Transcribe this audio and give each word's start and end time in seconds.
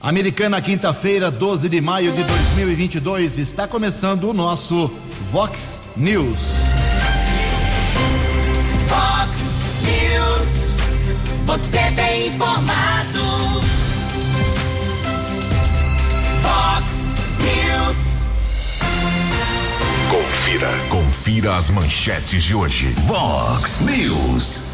Americana, 0.00 0.62
quinta-feira, 0.62 1.28
12 1.28 1.68
de 1.68 1.80
maio 1.80 2.12
de 2.12 2.22
2022, 2.22 3.36
está 3.36 3.66
começando 3.66 4.30
o 4.30 4.32
nosso 4.32 4.88
Vox 5.32 5.82
News. 5.96 6.52
Vox 8.86 9.38
News, 9.82 10.76
você 11.44 11.78
tem 11.96 12.28
informado. 12.28 13.18
Vox 16.42 16.94
News. 17.42 18.24
Confira, 20.08 20.70
confira 20.90 21.56
as 21.56 21.70
manchetes 21.70 22.44
de 22.44 22.54
hoje. 22.54 22.94
Vox 23.04 23.80
News. 23.80 24.67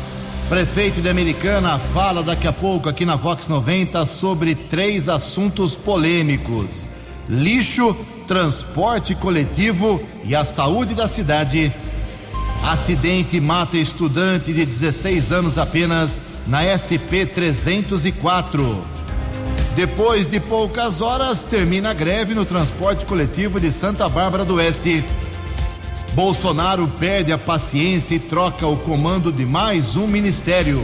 Prefeito 0.49 1.01
de 1.01 1.09
Americana 1.09 1.79
fala 1.79 2.23
daqui 2.23 2.47
a 2.47 2.53
pouco 2.53 2.87
aqui 2.87 3.07
na 3.07 3.17
Vox 3.17 3.49
90 3.49 4.05
sobre 4.05 4.55
três 4.55 5.09
assuntos 5.09 5.75
polêmicos: 5.75 6.87
lixo, 7.27 7.97
transporte 8.29 9.15
coletivo 9.15 10.01
e 10.23 10.37
a 10.37 10.45
saúde 10.45 10.95
da 10.95 11.09
cidade. 11.09 11.73
Acidente 12.63 13.41
mata 13.41 13.79
estudante 13.79 14.53
de 14.53 14.67
16 14.67 15.33
anos 15.33 15.57
apenas 15.57 16.21
na 16.47 16.63
SP 16.77 17.25
304. 17.25 18.85
Depois 19.75 20.29
de 20.29 20.41
poucas 20.41 21.01
horas, 21.01 21.43
termina 21.43 21.91
a 21.91 21.95
greve 21.95 22.35
no 22.35 22.45
transporte 22.45 23.07
coletivo 23.07 23.59
de 23.59 23.73
Santa 23.73 24.09
Bárbara 24.11 24.45
do 24.45 24.57
Oeste. 24.57 25.03
Bolsonaro 26.15 26.87
perde 27.01 27.33
a 27.33 27.39
paciência 27.39 28.15
e 28.15 28.21
troca 28.21 28.69
o 28.69 28.77
comando 28.77 29.33
de 29.33 29.45
mais 29.45 29.97
um 29.97 30.07
ministério. 30.07 30.81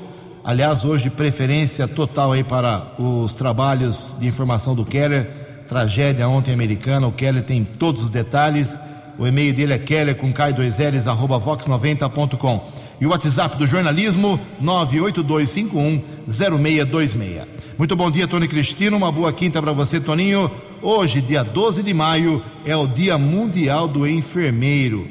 Aliás, 0.42 0.84
hoje, 0.84 1.11
preferência 1.11 1.86
total 1.89 2.33
aí 2.33 2.44
para 2.44 2.92
os 2.98 3.34
trabalhos 3.34 4.14
de 4.18 4.27
informação 4.27 4.74
do 4.74 4.84
Keller. 4.84 5.28
Tragédia 5.68 6.28
ontem 6.28 6.52
americana, 6.52 7.06
o 7.06 7.12
Keller 7.12 7.42
tem 7.42 7.64
todos 7.64 8.05
os 8.05 8.11
detalhes. 8.11 8.78
O 9.19 9.27
e-mail 9.27 9.55
dele 9.55 9.73
é 9.73 9.79
keller 9.79 10.15
com 10.17 10.31
k2ls 10.33 11.07
arroba 11.07 11.39
vox90.com. 11.39 12.73
E 13.01 13.07
o 13.07 13.11
WhatsApp 13.11 13.57
do 13.57 13.67
jornalismo 13.67 14.39
982510626. 14.62 17.47
Muito 17.77 17.97
bom 17.97 18.09
dia, 18.11 18.29
Tony 18.29 18.48
Cristino. 18.48 18.97
Uma 18.97 19.12
boa 19.12 19.33
quinta 19.33 19.61
para 19.61 19.73
você, 19.73 20.01
Toninho. 20.01 20.48
Hoje, 20.81 21.20
dia 21.20 21.42
12 21.42 21.83
de 21.83 21.92
maio, 21.95 22.42
é 22.65 22.77
o 22.77 22.87
Dia 22.87 23.19
Mundial 23.19 23.89
do 23.89 24.07
Enfermeiro. 24.07 25.09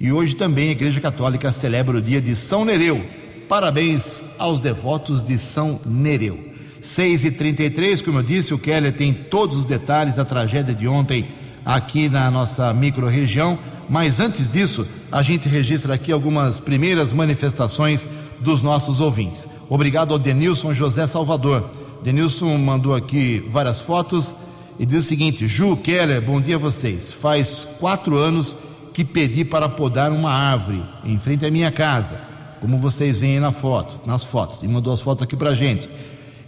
E 0.00 0.12
hoje 0.12 0.34
também 0.34 0.68
a 0.68 0.72
Igreja 0.72 1.00
Católica 1.00 1.50
celebra 1.52 1.96
o 1.96 2.02
dia 2.02 2.20
de 2.20 2.36
São 2.36 2.64
Nereu. 2.64 3.02
Parabéns 3.48 4.24
aos 4.38 4.60
devotos 4.60 5.22
de 5.22 5.38
São 5.38 5.80
Nereu. 5.86 6.38
6 6.80 7.24
e 7.24 7.30
33 7.30 8.02
como 8.02 8.18
eu 8.18 8.22
disse, 8.22 8.52
o 8.52 8.58
Keller 8.58 8.92
tem 8.92 9.14
todos 9.14 9.56
os 9.56 9.64
detalhes 9.64 10.16
da 10.16 10.24
tragédia 10.24 10.74
de 10.74 10.86
ontem 10.86 11.26
aqui 11.64 12.08
na 12.08 12.30
nossa 12.30 12.72
microrregião. 12.72 13.58
Mas 13.88 14.20
antes 14.20 14.50
disso, 14.50 14.86
a 15.10 15.22
gente 15.22 15.48
registra 15.48 15.94
aqui 15.94 16.10
algumas 16.10 16.58
primeiras 16.58 17.12
manifestações 17.12 18.08
dos 18.40 18.62
nossos 18.62 19.00
ouvintes. 19.00 19.48
Obrigado 19.68 20.12
ao 20.12 20.18
Denilson 20.18 20.74
José 20.74 21.06
Salvador. 21.06 21.64
Denilson 22.02 22.56
mandou 22.58 22.94
aqui 22.94 23.46
várias 23.50 23.80
fotos 23.80 24.34
e 24.78 24.84
diz 24.84 25.04
o 25.04 25.08
seguinte: 25.08 25.46
Ju 25.46 25.76
Keller, 25.76 26.20
bom 26.20 26.40
dia 26.40 26.56
a 26.56 26.58
vocês. 26.58 27.12
Faz 27.12 27.66
quatro 27.78 28.16
anos 28.16 28.56
que 28.92 29.04
pedi 29.04 29.44
para 29.44 29.68
podar 29.68 30.12
uma 30.12 30.32
árvore 30.32 30.82
em 31.04 31.18
frente 31.18 31.44
à 31.44 31.50
minha 31.50 31.70
casa, 31.70 32.20
como 32.60 32.78
vocês 32.78 33.20
veem 33.20 33.40
na 33.40 33.50
foto, 33.50 34.00
nas 34.06 34.24
fotos, 34.24 34.62
e 34.62 34.68
mandou 34.68 34.92
as 34.92 35.00
fotos 35.00 35.22
aqui 35.22 35.36
para 35.36 35.54
gente. 35.54 35.88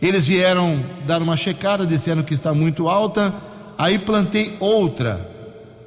Eles 0.00 0.26
vieram 0.26 0.78
dar 1.06 1.22
uma 1.22 1.36
checada, 1.36 1.86
disseram 1.86 2.22
que 2.22 2.34
está 2.34 2.52
muito 2.54 2.88
alta 2.88 3.34
Aí 3.78 3.98
plantei 3.98 4.56
outra 4.58 5.30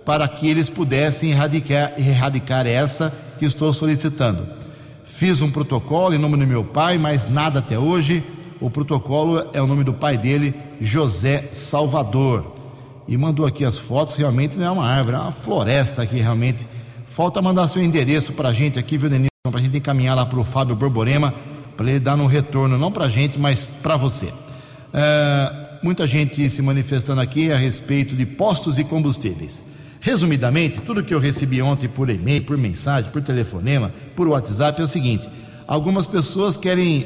para 0.06 0.28
que 0.28 0.48
eles 0.48 0.70
pudessem 0.70 1.32
erradicar, 1.32 1.94
erradicar 1.98 2.66
essa 2.66 3.14
que 3.38 3.46
estou 3.46 3.72
solicitando. 3.74 4.46
Fiz 5.04 5.42
um 5.42 5.50
protocolo 5.50 6.14
em 6.14 6.18
nome 6.18 6.38
do 6.38 6.46
meu 6.46 6.64
pai, 6.64 6.98
mas 6.98 7.28
nada 7.28 7.60
até 7.60 7.78
hoje. 7.78 8.24
O 8.60 8.70
protocolo 8.70 9.50
é 9.54 9.62
o 9.62 9.68
nome 9.68 9.84
do 9.84 9.94
pai 9.94 10.18
dele, 10.18 10.54
José 10.80 11.50
Salvador. 11.52 12.56
E 13.08 13.18
mandou 13.18 13.46
aqui 13.46 13.66
as 13.66 13.80
fotos, 13.80 14.16
realmente 14.16 14.58
não 14.58 14.66
é 14.66 14.72
uma 14.72 14.86
árvore, 14.86 15.16
é 15.16 15.20
uma 15.20 15.32
floresta 15.32 16.04
aqui 16.04 16.18
realmente. 16.18 16.68
Falta 17.06 17.42
mandar 17.42 17.68
seu 17.68 17.82
endereço 17.82 18.34
para 18.34 18.50
a 18.50 18.54
gente 18.54 18.78
aqui, 18.78 18.98
viu, 18.98 19.10
Denilson? 19.10 19.30
Para 19.50 19.60
a 19.60 19.64
gente 19.64 19.78
encaminhar 19.78 20.16
lá 20.16 20.26
para 20.26 20.40
o 20.40 20.44
Fábio 20.44 20.76
Borborema, 20.76 21.34
para 21.76 21.90
ele 21.90 22.00
dar 22.00 22.16
um 22.16 22.28
retorno, 22.28 22.78
não 22.78 22.92
para 22.92 23.06
a 23.06 23.10
gente, 23.10 23.40
mas 23.40 23.66
para 23.66 23.96
você. 23.96 24.32
É 24.94 25.69
muita 25.82 26.06
gente 26.06 26.50
se 26.50 26.62
manifestando 26.62 27.22
aqui 27.22 27.52
a 27.52 27.58
respeito 27.58 28.16
de 28.16 28.26
postos 28.26 28.78
e 28.78 28.84
combustíveis. 28.84 29.64
Resumidamente, 30.02 30.80
tudo 30.82 31.04
que 31.04 31.14
eu 31.14 31.20
recebi 31.20 31.62
ontem 31.62 31.88
por 31.88 32.10
e-mail, 32.10 32.44
por 32.44 32.58
mensagem, 32.58 33.12
por 33.12 33.22
telefonema, 33.22 33.92
por 34.16 34.28
WhatsApp 34.28 34.80
é 34.80 34.84
o 34.84 34.88
seguinte: 34.88 35.28
algumas 35.68 36.08
pessoas 36.08 36.56
querem, 36.56 37.06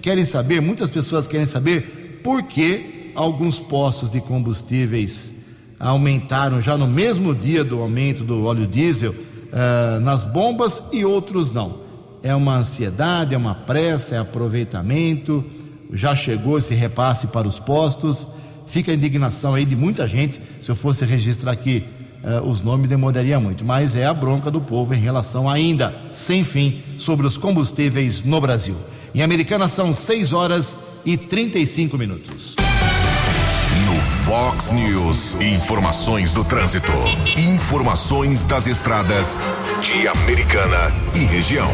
querem 0.00 0.24
saber, 0.24 0.60
muitas 0.60 0.88
pessoas 0.88 1.26
querem 1.26 1.46
saber 1.46 2.20
por 2.22 2.42
que 2.42 3.12
alguns 3.14 3.58
postos 3.58 4.10
de 4.10 4.20
combustíveis 4.20 5.32
aumentaram 5.78 6.60
já 6.60 6.78
no 6.78 6.86
mesmo 6.86 7.34
dia 7.34 7.64
do 7.64 7.80
aumento 7.80 8.24
do 8.24 8.44
óleo 8.44 8.66
diesel 8.66 9.12
uh, 9.12 10.00
nas 10.00 10.24
bombas 10.24 10.82
e 10.92 11.04
outros 11.04 11.50
não. 11.50 11.82
É 12.22 12.34
uma 12.34 12.56
ansiedade, 12.56 13.34
é 13.34 13.38
uma 13.38 13.54
pressa, 13.54 14.14
é 14.14 14.18
aproveitamento 14.18 15.44
já 15.92 16.16
chegou 16.16 16.58
esse 16.58 16.74
repasse 16.74 17.26
para 17.26 17.46
os 17.46 17.58
postos. 17.58 18.26
Fica 18.66 18.90
a 18.90 18.94
indignação 18.94 19.54
aí 19.54 19.64
de 19.64 19.76
muita 19.76 20.08
gente. 20.08 20.40
Se 20.60 20.70
eu 20.70 20.76
fosse 20.76 21.04
registrar 21.04 21.52
aqui 21.52 21.84
uh, 22.24 22.48
os 22.48 22.62
nomes, 22.62 22.88
demoraria 22.88 23.38
muito. 23.38 23.64
Mas 23.64 23.94
é 23.96 24.06
a 24.06 24.14
bronca 24.14 24.50
do 24.50 24.60
povo 24.60 24.94
em 24.94 24.98
relação 24.98 25.48
ainda, 25.48 25.94
sem 26.12 26.42
fim, 26.44 26.80
sobre 26.96 27.26
os 27.26 27.36
combustíveis 27.36 28.24
no 28.24 28.40
Brasil. 28.40 28.76
Em 29.14 29.22
Americana 29.22 29.68
são 29.68 29.92
6 29.92 30.32
horas 30.32 30.80
e 31.04 31.16
35 31.16 31.98
minutos. 31.98 32.56
No 33.84 34.00
Fox 34.00 34.70
News, 34.70 35.40
informações 35.40 36.32
do 36.32 36.44
trânsito. 36.44 36.92
Informações 37.36 38.44
das 38.46 38.66
estradas 38.66 39.38
de 39.82 40.08
Americana 40.08 40.92
e 41.14 41.24
região. 41.24 41.68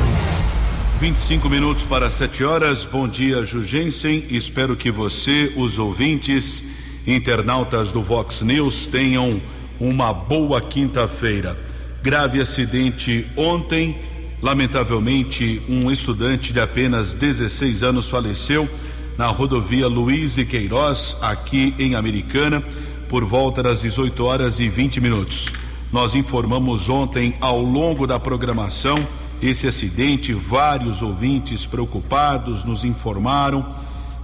25 1.00 1.48
minutos 1.48 1.84
para 1.84 2.10
7 2.10 2.42
horas. 2.42 2.84
Bom 2.84 3.06
dia, 3.06 3.44
Jugensen. 3.44 4.24
Espero 4.30 4.74
que 4.74 4.90
você, 4.90 5.52
os 5.56 5.78
ouvintes, 5.78 6.64
internautas 7.06 7.92
do 7.92 8.02
Vox 8.02 8.42
News, 8.42 8.88
tenham 8.88 9.40
uma 9.78 10.12
boa 10.12 10.60
quinta-feira. 10.60 11.56
Grave 12.02 12.40
acidente 12.40 13.24
ontem. 13.36 13.96
Lamentavelmente, 14.42 15.62
um 15.68 15.88
estudante 15.88 16.52
de 16.52 16.58
apenas 16.58 17.14
16 17.14 17.84
anos 17.84 18.08
faleceu 18.08 18.68
na 19.16 19.28
rodovia 19.28 19.86
Luiz 19.86 20.36
e 20.36 20.44
Queiroz, 20.44 21.16
aqui 21.22 21.74
em 21.78 21.94
Americana, 21.94 22.60
por 23.08 23.24
volta 23.24 23.62
das 23.62 23.82
18 23.82 24.24
horas 24.24 24.58
e 24.58 24.68
20 24.68 25.00
minutos. 25.00 25.52
Nós 25.92 26.16
informamos 26.16 26.88
ontem, 26.88 27.34
ao 27.40 27.62
longo 27.62 28.04
da 28.04 28.18
programação, 28.18 28.98
esse 29.42 29.66
acidente. 29.66 30.32
Vários 30.32 31.02
ouvintes 31.02 31.66
preocupados 31.66 32.64
nos 32.64 32.84
informaram 32.84 33.64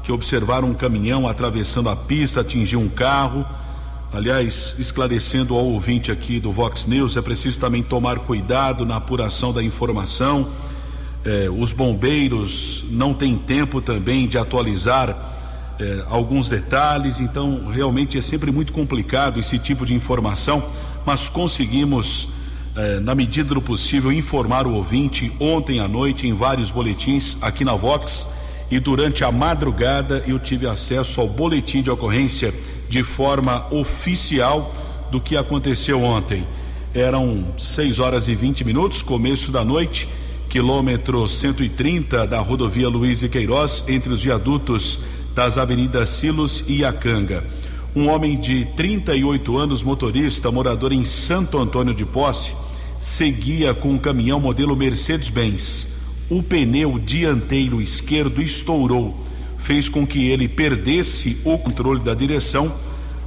que 0.05 0.13
observaram 0.13 0.69
um 0.69 0.75
caminhão 0.75 1.27
atravessando 1.27 1.89
a 1.89 1.97
pista, 1.97 2.43
atingiu 2.43 2.79
um 2.79 2.89
carro. 2.89 3.45
Aliás, 4.13 4.77
esclarecendo 4.79 5.55
ao 5.55 5.65
ouvinte 5.65 6.13
aqui 6.13 6.39
do 6.39 6.53
Vox 6.53 6.87
News, 6.87 7.17
é 7.17 7.23
preciso 7.23 7.59
também 7.59 7.83
tomar 7.83 8.19
cuidado 8.21 8.85
na 8.85 8.97
apuração 8.97 9.53
da 9.53 9.63
informação. 9.63 10.47
Eh, 11.25 11.49
os 11.51 11.73
bombeiros 11.73 12.85
não 12.91 13.15
têm 13.15 13.35
tempo 13.35 13.81
também 13.81 14.29
de 14.29 14.37
atualizar 14.37 15.17
eh, 15.81 16.05
alguns 16.09 16.51
detalhes, 16.51 17.19
então 17.19 17.67
realmente 17.73 18.19
é 18.19 18.23
sempre 18.23 18.53
muito 18.53 18.75
complicado 18.75 19.41
esse 19.41 19.59
tipo 19.59 19.87
de 19.87 19.95
informação, 19.95 20.63
mas 21.05 21.29
conseguimos, 21.29 22.29
eh, 22.77 23.01
na 23.01 23.15
medida 23.15 23.55
do 23.55 23.63
possível, 23.63 24.11
informar 24.13 24.67
o 24.67 24.75
ouvinte 24.75 25.33
ontem 25.39 25.81
à 25.81 25.87
noite 25.87 26.27
em 26.27 26.33
vários 26.33 26.71
boletins 26.71 27.37
aqui 27.41 27.65
na 27.65 27.75
Vox 27.75 28.27
e 28.71 28.81
durante 28.81 29.23
a 29.23 29.31
madrugada 29.31 30.25
eu 30.27 30.39
tive 30.39 30.67
acesso 30.67 31.21
ao 31.21 31.29
boletim 31.29 31.83
de 31.83 31.91
ocorrência 31.91 32.53
de 32.89 33.03
forma 33.03 33.67
oficial 33.73 34.75
do 35.11 35.21
que 35.21 35.37
aconteceu 35.37 36.03
ontem. 36.03 36.45
Eram 36.93 37.47
6 37.57 37.99
horas 37.99 38.29
e 38.29 38.35
20 38.35 38.65
minutos, 38.65 39.03
começo 39.03 39.53
da 39.53 39.65
noite, 39.65 40.09
quilômetro 40.49 41.29
130 41.29 42.27
da 42.27 42.41
rodovia 42.41 42.89
Luiz 42.89 43.23
e 43.23 43.29
Queiroz, 43.29 43.85
entre 43.89 44.13
os 44.13 44.23
viadutos 44.23 45.01
das 45.35 45.59
avenidas 45.59 46.09
Silos 46.09 46.65
e 46.67 46.79
Iacanga. 46.79 47.45
Um 47.95 48.09
homem 48.09 48.39
de 48.39 48.65
38 48.77 49.57
anos, 49.57 49.83
motorista, 49.83 50.51
morador 50.51 50.93
em 50.93 51.05
Santo 51.05 51.59
Antônio 51.59 51.95
de 51.95 52.05
Posse, 52.05 52.55
seguia 52.99 53.75
com 53.75 53.91
um 53.91 53.99
caminhão 53.99 54.41
modelo 54.41 54.77
Mercedes-Benz. 54.77 55.89
O 56.31 56.43
pneu 56.43 56.99
dianteiro 56.99 57.81
esquerdo 57.81 58.41
estourou, 58.41 59.15
fez 59.59 59.89
com 59.89 60.07
que 60.07 60.27
ele 60.27 60.49
perdesse 60.49 61.37
o 61.45 61.59
controle 61.59 62.01
da 62.01 62.15
direção, 62.15 62.73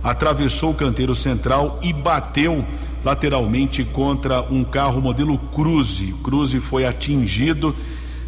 atravessou 0.03 0.71
o 0.71 0.75
canteiro 0.75 1.15
central 1.15 1.79
e 1.83 1.93
bateu 1.93 2.65
lateralmente 3.03 3.83
contra 3.83 4.41
um 4.41 4.63
carro 4.63 5.01
modelo 5.01 5.37
Cruze. 5.37 6.13
Cruze 6.23 6.59
foi 6.59 6.85
atingido 6.85 7.75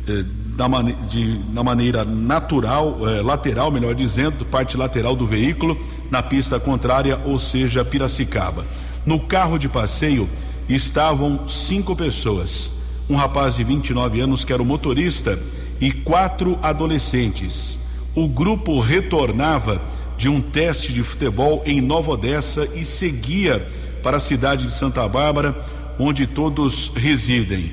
eh, 0.08 0.24
da, 0.56 0.68
de, 1.08 1.40
maneira 1.64 2.06
natural, 2.06 2.98
eh, 3.08 3.22
lateral, 3.22 3.72
melhor 3.72 3.96
dizendo, 3.96 4.46
parte 4.46 4.78
lateral 4.78 5.16
do 5.16 5.26
veículo, 5.26 5.78
na 6.12 6.22
pista 6.22 6.60
contrária, 6.60 7.20
ou 7.26 7.40
seja, 7.40 7.84
Piracicaba. 7.84 8.66
No 9.06 9.20
carro 9.20 9.58
de 9.58 9.68
passeio 9.68 10.30
estavam 10.70 11.50
cinco 11.50 11.96
pessoas: 11.96 12.72
um 13.10 13.16
rapaz 13.16 13.56
de 13.56 13.64
29 13.64 14.22
anos, 14.22 14.46
que 14.46 14.54
era 14.54 14.62
o 14.62 14.66
motorista, 14.66 15.40
e 15.82 15.92
quatro 15.92 16.58
adolescentes. 16.62 17.80
O 18.16 18.28
grupo 18.28 18.80
retornava 18.80 19.82
de 20.18 20.28
um 20.28 20.42
teste 20.42 20.92
de 20.94 21.02
futebol 21.02 21.64
em 21.66 21.80
Nova 21.80 22.12
Odessa 22.12 22.68
e 22.76 22.84
seguia 22.84 23.66
para 24.04 24.18
a 24.18 24.20
cidade 24.20 24.66
de 24.66 24.74
Santa 24.74 25.08
Bárbara, 25.08 25.56
onde 25.98 26.28
todos 26.28 26.92
residem. 26.96 27.72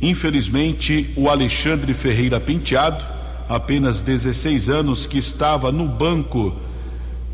Infelizmente, 0.00 1.10
o 1.16 1.28
Alexandre 1.28 1.92
Ferreira 1.92 2.40
Penteado, 2.40 3.04
apenas 3.48 4.02
16 4.02 4.68
anos, 4.68 5.06
que 5.06 5.18
estava 5.18 5.70
no 5.70 5.86
banco 5.86 6.54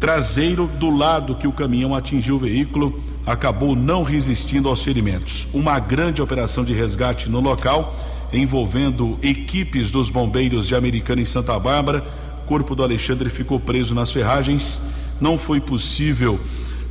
traseiro 0.01 0.67
do 0.67 0.91
lado 0.91 1.37
que 1.37 1.47
o 1.47 1.53
caminhão 1.53 1.95
atingiu 1.95 2.37
o 2.37 2.41
veículo, 2.41 3.01
acabou 3.27 3.75
não 3.75 4.05
resistindo 4.05 4.69
aos 4.69 4.83
ferimentos. 4.83 5.49
Uma 5.53 5.81
grande 5.81 6.23
operação 6.23 6.65
de 6.65 6.73
resgate 6.73 7.29
no 7.29 7.41
local, 7.41 7.95
envolvendo 8.33 9.19
equipes 9.21 9.91
dos 9.91 10.09
bombeiros 10.09 10.69
de 10.69 10.77
Americana 10.77 11.21
e 11.21 11.27
Santa 11.27 11.59
Bárbara. 11.59 12.05
O 12.45 12.47
corpo 12.47 12.77
do 12.77 12.85
Alexandre 12.85 13.29
ficou 13.29 13.59
preso 13.59 13.95
nas 13.95 14.13
ferragens. 14.13 14.81
Não 15.21 15.37
foi 15.37 15.61
possível 15.61 16.39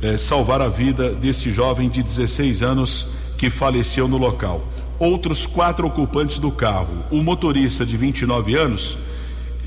eh, 0.02 0.18
salvar 0.18 0.60
a 0.60 0.68
vida 0.68 1.10
desse 1.10 1.50
jovem 1.50 1.88
de 1.88 2.02
16 2.02 2.62
anos 2.62 3.08
que 3.38 3.48
faleceu 3.48 4.06
no 4.06 4.18
local. 4.18 4.62
Outros 4.98 5.46
quatro 5.46 5.86
ocupantes 5.86 6.38
do 6.38 6.50
carro, 6.50 7.04
o 7.10 7.22
motorista 7.22 7.84
de 7.84 7.96
29 7.96 8.54
anos 8.56 8.98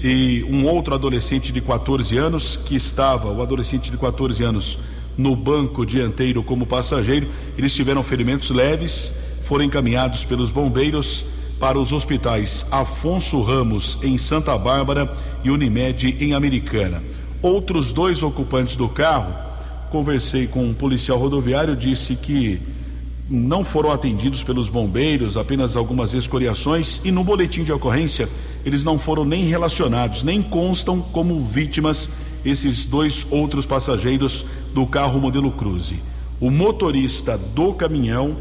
e 0.03 0.45
um 0.49 0.65
outro 0.65 0.93
adolescente 0.93 1.51
de 1.51 1.61
14 1.61 2.17
anos 2.17 2.55
que 2.55 2.75
estava, 2.75 3.29
o 3.29 3.41
adolescente 3.41 3.91
de 3.91 3.97
14 3.97 4.43
anos, 4.43 4.79
no 5.19 5.35
banco 5.35 5.85
dianteiro 5.85 6.41
como 6.41 6.65
passageiro, 6.65 7.27
eles 7.57 7.73
tiveram 7.73 8.01
ferimentos 8.01 8.49
leves, 8.51 9.13
foram 9.43 9.65
encaminhados 9.65 10.23
pelos 10.23 10.49
bombeiros 10.49 11.25
para 11.59 11.77
os 11.77 11.91
hospitais 11.91 12.65
Afonso 12.71 13.41
Ramos 13.41 13.97
em 14.01 14.17
Santa 14.17 14.57
Bárbara 14.57 15.13
e 15.43 15.51
Unimed 15.51 16.15
em 16.21 16.33
Americana. 16.33 17.03
Outros 17.41 17.91
dois 17.91 18.23
ocupantes 18.23 18.77
do 18.77 18.87
carro 18.87 19.33
conversei 19.91 20.47
com 20.47 20.63
um 20.63 20.73
policial 20.73 21.17
rodoviário, 21.17 21.75
disse 21.75 22.15
que 22.15 22.61
não 23.29 23.65
foram 23.65 23.91
atendidos 23.91 24.41
pelos 24.41 24.69
bombeiros, 24.69 25.35
apenas 25.35 25.75
algumas 25.75 26.13
escoriações, 26.13 27.01
e 27.03 27.11
no 27.11 27.25
boletim 27.25 27.65
de 27.65 27.73
ocorrência 27.73 28.29
eles 28.65 28.85
não 28.85 28.97
foram 28.97 29.25
nem 29.25 29.43
relacionados, 29.43 30.23
nem 30.23 30.41
constam 30.41 31.01
como 31.01 31.43
vítimas 31.43 32.09
esses 32.43 32.85
dois 32.85 33.25
outros 33.29 33.65
passageiros 33.65 34.45
do 34.73 34.85
carro 34.85 35.19
modelo 35.19 35.51
Cruze. 35.51 36.01
O 36.39 36.49
motorista 36.49 37.37
do 37.37 37.73
caminhão 37.73 38.37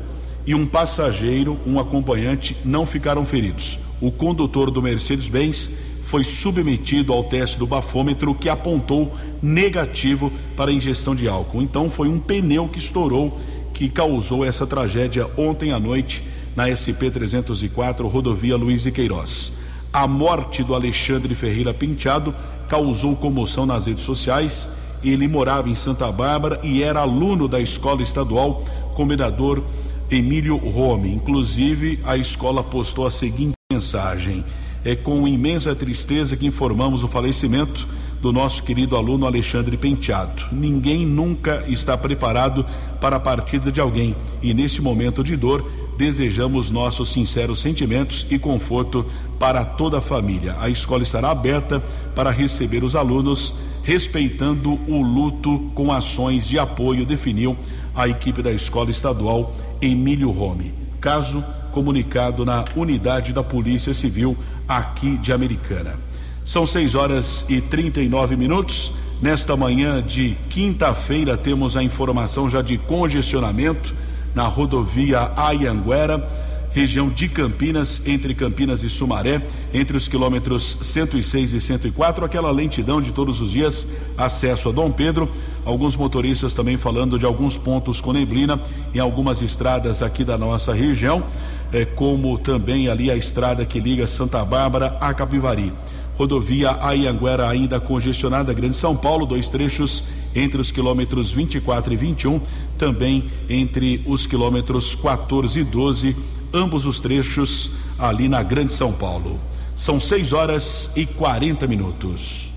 e 0.47 0.55
um 0.55 0.67
passageiro, 0.67 1.59
um 1.67 1.79
acompanhante, 1.79 2.57
não 2.65 2.87
ficaram 2.87 3.25
feridos. 3.27 3.79
O 4.01 4.11
condutor 4.11 4.71
do 4.71 4.81
Mercedes-Benz 4.81 5.71
foi 6.05 6.25
submetido 6.25 7.13
ao 7.13 7.25
teste 7.25 7.59
do 7.59 7.67
bafômetro 7.67 8.35
que 8.35 8.49
apontou 8.49 9.15
negativo 9.43 10.33
para 10.57 10.73
ingestão 10.73 11.15
de 11.15 11.29
álcool. 11.29 11.61
Então 11.61 11.91
foi 11.91 12.09
um 12.09 12.19
pneu 12.19 12.67
que 12.69 12.79
estourou 12.79 13.39
que 13.75 13.89
causou 13.89 14.45
essa 14.45 14.67
tragédia 14.67 15.29
ontem 15.37 15.71
à 15.73 15.79
noite 15.79 16.25
na 16.57 16.67
SP 16.75 17.11
304, 17.13 18.09
rodovia 18.09 18.57
Luiz 18.57 18.87
e 18.87 18.91
Queiroz. 18.91 19.53
A 19.93 20.07
morte 20.07 20.65
do 20.65 20.75
Alexandre 20.75 21.35
Ferreira 21.35 21.73
Penteado 21.73 22.35
causou 22.69 23.17
comoção 23.17 23.67
nas 23.67 23.87
redes 23.87 24.05
sociais. 24.05 24.69
Ele 25.03 25.27
morava 25.27 25.69
em 25.69 25.75
Santa 25.75 26.11
Bárbara 26.11 26.61
e 26.63 26.83
era 26.83 27.01
aluno 27.01 27.49
da 27.49 27.61
escola 27.61 28.03
estadual 28.03 28.65
Comendador 28.95 29.63
Emílio 30.11 30.57
Rome. 30.57 31.13
Inclusive, 31.13 32.01
a 32.05 32.17
escola 32.17 32.63
postou 32.63 33.07
a 33.07 33.11
seguinte 33.11 33.53
mensagem: 33.73 34.45
É 34.85 34.97
com 34.97 35.27
imensa 35.27 35.75
tristeza 35.75 36.37
que 36.37 36.47
informamos 36.47 37.05
o 37.05 37.09
falecimento 37.09 37.87
do 38.21 38.33
nosso 38.33 38.63
querido 38.63 38.97
aluno 38.97 39.27
Alexandre 39.27 39.77
Penteado. 39.77 40.45
Ninguém 40.51 41.07
nunca 41.07 41.65
está 41.69 41.97
preparado 41.97 42.67
para 43.01 43.17
a 43.17 43.21
partida 43.21 43.71
de 43.71 43.81
alguém 43.81 44.17
e 44.43 44.53
neste 44.53 44.83
momento 44.83 45.23
de 45.23 45.37
dor 45.37 45.65
desejamos 45.99 46.71
nossos 46.71 47.11
sinceros 47.11 47.61
sentimentos 47.61 48.25
e 48.31 48.39
conforto 48.39 49.05
para 49.37 49.65
toda 49.65 49.99
a 49.99 50.01
família. 50.01 50.57
A 50.61 50.71
escola 50.71 51.03
estará 51.03 51.31
aberta 51.31 51.83
para 52.15 52.31
receber 52.31 52.85
os 52.85 52.95
alunos, 52.95 53.53
respeitando 53.83 54.79
o 54.87 55.03
luto 55.03 55.59
com 55.75 55.93
ações 55.93 56.47
de 56.47 56.57
apoio, 56.57 57.05
definiu 57.05 57.57
a 57.97 58.09
equipe 58.09 58.43
da 58.43 58.53
escola 58.53 58.93
estadual 58.93 59.53
Emílio 59.83 60.31
Rome. 60.31 60.73
Caso 61.01 61.45
comunicado 61.73 62.45
na 62.45 62.65
unidade 62.77 63.33
da 63.33 63.43
Polícia 63.43 63.93
Civil 63.93 64.37
aqui 64.69 65.17
de 65.17 65.33
Americana. 65.33 65.97
São 66.45 66.65
6 66.65 66.95
horas 66.95 67.45
e 67.49 67.61
39 67.61 68.37
minutos. 68.37 68.93
Nesta 69.21 69.57
manhã 69.57 70.01
de 70.01 70.37
quinta-feira, 70.49 71.37
temos 71.37 71.77
a 71.77 71.83
informação 71.83 72.49
já 72.49 72.63
de 72.63 72.79
congestionamento 72.79 73.93
na 74.39 74.47
rodovia 74.47 75.33
Ayanguera, 75.35 76.25
região 76.71 77.09
de 77.09 77.29
Campinas, 77.29 78.01
entre 78.07 78.33
Campinas 78.37 78.85
e 78.85 78.89
Sumaré, 78.89 79.43
entre 79.75 79.97
os 79.97 80.07
quilômetros 80.07 80.79
106 80.81 81.55
e 81.55 81.61
104, 81.61 82.25
aquela 82.25 82.53
lentidão 82.53 83.03
de 83.03 83.11
todos 83.11 83.41
os 83.41 83.51
dias, 83.51 83.89
acesso 84.17 84.69
a 84.69 84.73
Dom 84.73 84.93
Pedro. 84.93 85.29
Alguns 85.65 85.97
motoristas 85.97 86.55
também 86.55 86.77
falando 86.77 87.19
de 87.19 87.27
alguns 87.27 87.59
pontos 87.59 88.01
com 88.01 88.13
neblina 88.13 88.61
em 88.95 89.01
algumas 89.01 89.43
estradas 89.43 90.03
aqui 90.03 90.23
da 90.23 90.39
nossa 90.39 90.73
região, 90.73 91.25
eh, 91.73 91.85
como 91.85 92.39
também 92.39 92.89
ali 92.89 93.11
a 93.11 93.17
estrada 93.17 93.67
que 93.67 93.81
liga 93.81 94.07
Santa 94.07 94.45
Bárbara 94.45 94.97
a 95.01 95.13
Capivari. 95.13 95.73
Rodovia 96.17 96.79
Ayanguera 96.81 97.49
ainda 97.49 97.81
congestionada, 97.81 98.53
Grande 98.53 98.77
São 98.77 98.97
Paulo, 98.97 99.27
dois 99.27 99.51
trechos 99.51 100.05
entre 100.35 100.61
os 100.61 100.71
quilômetros 100.71 101.31
24 101.31 101.93
e 101.93 101.97
21, 101.97 102.41
também 102.79 103.31
entre 103.51 104.03
os 104.07 104.27
quilômetros 104.27 104.95
14 104.95 105.61
e 105.61 105.65
12, 105.65 106.17
ambos 106.55 106.87
os 106.87 107.01
trechos 107.01 107.73
ali 107.99 108.29
na 108.29 108.43
Grande 108.43 108.73
São 108.73 108.93
Paulo. 108.93 109.39
São 109.77 110.01
6 110.01 110.33
horas 110.33 110.91
e 110.97 111.05
40 111.05 111.67
minutos. 111.67 112.51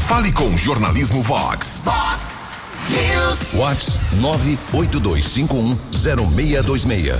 Fale 0.00 0.32
com 0.32 0.48
o 0.48 0.56
Jornalismo 0.56 1.22
Vox. 1.22 1.82
Vox 1.84 2.48
News. 2.90 3.52
Vox 3.54 4.00
982510626. 4.20 7.16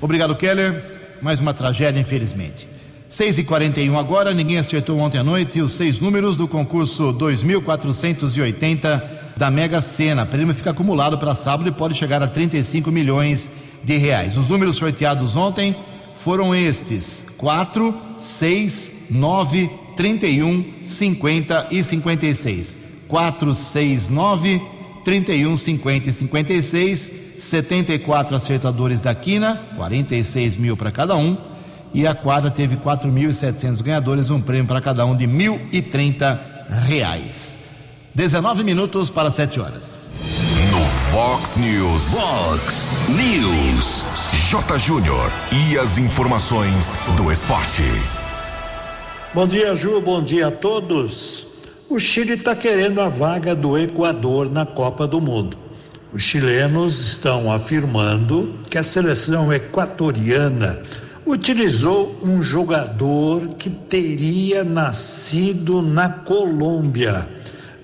Obrigado, 0.00 0.34
Keller. 0.36 0.96
Mais 1.20 1.40
uma 1.40 1.52
tragédia, 1.52 2.00
infelizmente. 2.00 2.66
6 3.08 3.38
e 3.38 3.44
41 3.44 3.98
agora, 3.98 4.32
ninguém 4.34 4.58
acertou 4.58 4.98
ontem 4.98 5.18
à 5.18 5.24
noite 5.24 5.62
os 5.62 5.72
seis 5.72 5.98
números 5.98 6.36
do 6.36 6.46
concurso 6.46 7.10
2480 7.12 9.17
da 9.38 9.50
Mega 9.52 9.80
Sena. 9.80 10.24
O 10.24 10.26
prêmio 10.26 10.52
fica 10.52 10.70
acumulado 10.70 11.16
para 11.16 11.34
sábado 11.34 11.68
e 11.68 11.72
pode 11.72 11.94
chegar 11.94 12.20
a 12.22 12.26
35 12.26 12.90
milhões 12.90 13.52
de 13.84 13.96
reais. 13.96 14.36
Os 14.36 14.48
números 14.48 14.76
sorteados 14.76 15.36
ontem 15.36 15.74
foram 16.12 16.54
estes: 16.54 17.26
4, 17.38 17.94
6, 18.18 18.92
9, 19.10 19.70
31 19.96 20.64
50 20.84 21.68
e 21.70 21.82
56. 21.82 22.76
469 23.06 24.60
31 25.04 25.56
50 25.56 26.10
e 26.10 26.12
56. 26.12 27.10
74 27.38 28.34
acertadores 28.34 29.00
da 29.00 29.14
quina, 29.14 29.54
46 29.76 30.56
mil 30.56 30.76
para 30.76 30.90
cada 30.90 31.14
um. 31.14 31.36
E 31.94 32.04
a 32.04 32.12
quadra 32.12 32.50
teve 32.50 32.76
4.700 32.76 33.80
ganhadores, 33.80 34.28
um 34.28 34.40
prêmio 34.40 34.66
para 34.66 34.80
cada 34.80 35.06
um 35.06 35.16
de 35.16 35.26
1.030 35.26 36.38
reais. 36.88 37.67
19 38.14 38.64
minutos 38.64 39.10
para 39.10 39.30
7 39.30 39.60
horas. 39.60 40.08
No 40.72 40.84
Fox 40.84 41.56
News. 41.56 42.10
Fox 42.10 42.88
News. 43.08 44.04
J. 44.50 44.78
Júnior. 44.78 45.30
E 45.52 45.78
as 45.78 45.98
informações 45.98 47.08
do 47.16 47.30
esporte. 47.30 47.82
Bom 49.34 49.46
dia, 49.46 49.76
Ju. 49.76 50.00
Bom 50.00 50.22
dia 50.22 50.48
a 50.48 50.50
todos. 50.50 51.46
O 51.88 51.98
Chile 51.98 52.34
está 52.34 52.56
querendo 52.56 53.00
a 53.00 53.08
vaga 53.08 53.54
do 53.54 53.78
Equador 53.78 54.50
na 54.50 54.66
Copa 54.66 55.06
do 55.06 55.20
Mundo. 55.20 55.56
Os 56.12 56.22
chilenos 56.22 57.00
estão 57.00 57.52
afirmando 57.52 58.54
que 58.70 58.78
a 58.78 58.82
seleção 58.82 59.52
equatoriana 59.52 60.82
utilizou 61.26 62.18
um 62.22 62.42
jogador 62.42 63.48
que 63.58 63.68
teria 63.68 64.64
nascido 64.64 65.82
na 65.82 66.08
Colômbia. 66.08 67.37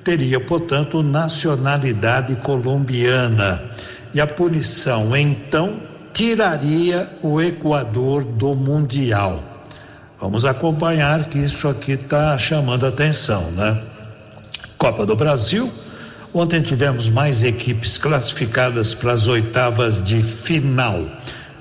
Teria, 0.04 0.38
portanto, 0.38 1.02
nacionalidade 1.02 2.36
colombiana. 2.36 3.62
E 4.12 4.20
a 4.20 4.26
punição, 4.26 5.16
então, 5.16 5.80
tiraria 6.12 7.08
o 7.22 7.40
Equador 7.40 8.22
do 8.22 8.54
Mundial. 8.54 9.42
Vamos 10.20 10.44
acompanhar 10.44 11.24
que 11.24 11.38
isso 11.38 11.66
aqui 11.66 11.92
está 11.92 12.38
chamando 12.38 12.86
atenção, 12.86 13.50
né? 13.50 13.82
Copa 14.78 15.04
do 15.04 15.16
Brasil. 15.16 15.72
Ontem 16.32 16.60
tivemos 16.62 17.08
mais 17.08 17.42
equipes 17.42 17.96
classificadas 17.96 18.94
para 18.94 19.12
as 19.12 19.26
oitavas 19.26 20.02
de 20.02 20.22
final. 20.22 21.04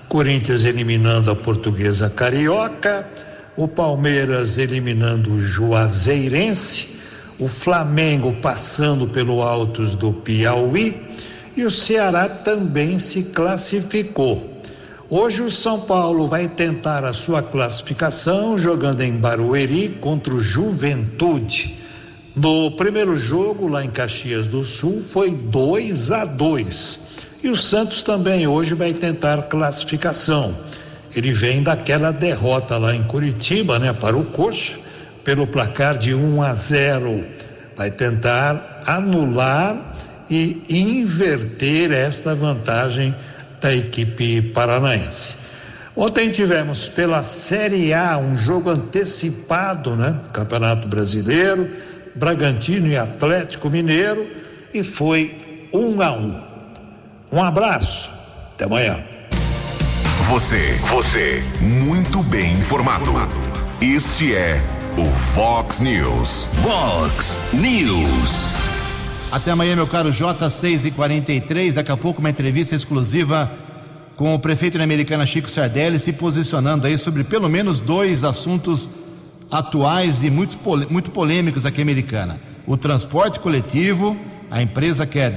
Corinthians 0.08 0.64
eliminando 0.64 1.32
a 1.32 1.36
Portuguesa 1.36 2.10
Carioca, 2.10 3.08
o 3.56 3.68
Palmeiras 3.68 4.58
eliminando 4.58 5.34
o 5.34 5.42
Juazeirense, 5.42 6.93
o 7.40 7.48
Flamengo 7.48 8.36
passando 8.42 9.08
pelo 9.08 9.42
Altos 9.42 9.96
do 9.96 10.14
Piauí 10.14 10.96
e 11.56 11.66
o 11.66 11.72
Ceará 11.72 12.28
também 12.30 13.00
se 13.00 13.24
classificou. 13.24 14.52
Hoje 15.10 15.44
o 15.44 15.52
São 15.52 15.82
Paulo 15.82 16.28
vai 16.28 16.48
tentar 16.48 17.06
a 17.06 17.14
sua 17.14 17.42
classificação 17.44 18.58
jogando 18.58 19.02
em 19.02 19.12
Barueri 19.12 19.98
contra 20.02 20.34
o 20.34 20.40
Juventude. 20.40 21.78
No 22.36 22.72
primeiro 22.72 23.16
jogo 23.16 23.68
lá 23.68 23.86
em 23.86 23.92
Caxias 23.92 24.48
do 24.48 24.64
Sul 24.64 25.00
foi 25.02 25.30
2 25.30 26.12
a 26.12 26.26
2 26.26 27.00
e 27.44 27.50
o 27.50 27.56
Santos 27.56 28.02
também 28.02 28.48
hoje 28.48 28.74
vai 28.74 28.94
tentar 28.94 29.44
classificação. 29.44 30.56
Ele 31.16 31.32
vem 31.32 31.62
daquela 31.62 32.12
derrota 32.12 32.78
lá 32.78 32.96
em 32.96 33.04
Curitiba, 33.04 33.78
né, 33.78 33.94
para 33.94 34.18
o 34.18 34.24
Coxa, 34.26 34.80
pelo 35.24 35.48
placar 35.48 35.98
de 35.98 36.14
1 36.14 36.42
a 36.42 36.54
0. 36.54 37.24
Vai 37.76 37.92
tentar 37.92 38.82
anular 38.86 39.94
e 40.30 40.64
inverter 40.70 41.92
esta 41.92 42.36
vantagem 42.36 43.16
da 43.62 43.74
equipe 43.74 44.42
paranaense. 44.42 45.36
Ontem 45.96 46.32
tivemos 46.32 46.88
pela 46.88 47.22
Série 47.24 47.94
A 47.94 48.18
um 48.18 48.36
jogo 48.36 48.70
antecipado, 48.70 49.96
né? 49.96 50.16
Campeonato 50.32 50.88
Brasileiro, 50.88 51.70
Bragantino 52.16 52.88
e 52.88 52.98
Atlético 52.98 53.70
Mineiro, 53.70 54.28
e 54.74 54.84
foi 54.84 55.68
um 55.72 56.02
a 56.02 56.12
um. 56.12 56.42
Um 57.32 57.44
abraço. 57.44 58.12
Até 58.54 58.66
amanhã. 58.66 59.04
Você, 60.30 60.80
você, 60.90 61.44
muito 61.62 62.24
bem 62.24 62.54
informado. 62.54 63.12
Este 63.80 64.36
é 64.36 64.60
o 64.98 65.06
Fox 65.06 65.80
News. 65.80 66.48
Fox 66.62 67.40
News. 67.54 68.48
Até 69.32 69.52
amanhã, 69.52 69.76
meu 69.76 69.88
caro 69.88 70.12
J, 70.12 70.50
6 70.50 70.86
e 70.86 70.92
43 70.92 71.74
Daqui 71.74 71.92
a 71.92 71.98
pouco, 71.98 72.20
uma 72.20 72.30
entrevista 72.30 72.76
exclusiva 72.76 73.52
com 74.16 74.36
o 74.36 74.40
prefeito 74.40 74.78
da 74.78 74.84
Americana 74.84 75.26
Chico 75.26 75.50
Sardelli, 75.50 75.98
se 75.98 76.14
posicionando 76.14 76.86
aí 76.86 76.98
sobre 77.00 77.24
pelo 77.24 77.50
menos 77.50 77.80
dois 77.80 78.24
assuntos 78.24 78.90
atuais 79.50 80.24
e 80.24 80.30
muito, 80.30 80.58
muito 80.90 81.10
polêmicos 81.10 81.66
aqui 81.66 81.82
Americana: 81.82 82.40
o 82.68 82.78
transporte 82.78 83.40
coletivo 83.40 84.16
a 84.52 84.62
empresa 84.62 85.08
quer 85.08 85.32